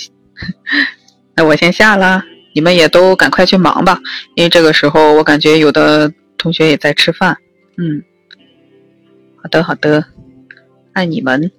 [1.35, 2.23] 那我先下了，
[2.55, 3.99] 你们也都赶快去忙吧，
[4.35, 7.37] 因为这个时候我感觉有的同学也在吃饭，
[7.77, 8.03] 嗯。
[9.43, 10.05] 好的，好的，
[10.93, 11.51] 爱你们。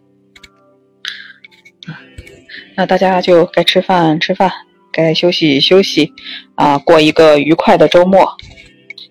[2.78, 4.52] 那大家就该吃饭吃饭，
[4.92, 6.14] 该休息休息，
[6.54, 8.38] 啊，过一个愉快的周末。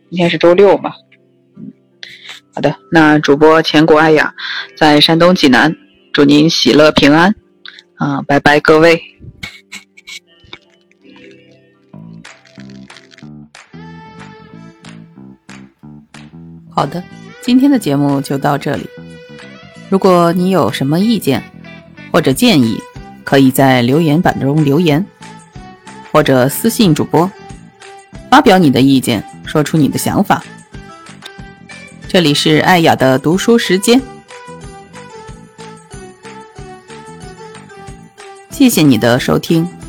[0.09, 0.93] 今天是周六嘛，
[1.57, 1.73] 嗯，
[2.55, 2.77] 好的。
[2.93, 4.33] 那主播千古爱雅
[4.77, 5.75] 在山东济南，
[6.13, 7.35] 祝您喜乐平安，
[8.01, 8.99] 啊，拜拜各位。
[16.71, 17.05] 好的。
[17.43, 18.89] 今天的节目就到这里。
[19.91, 21.43] 如果你有什么意见
[22.11, 22.79] 或者建议，
[23.23, 25.05] 可以在留言板中留言，
[26.11, 27.31] 或者私信主播，
[28.31, 30.43] 发表你的意见，说出你的想法。
[32.09, 34.01] 这里是爱雅的读书时间，
[38.61, 39.80] 谢谢你的收听。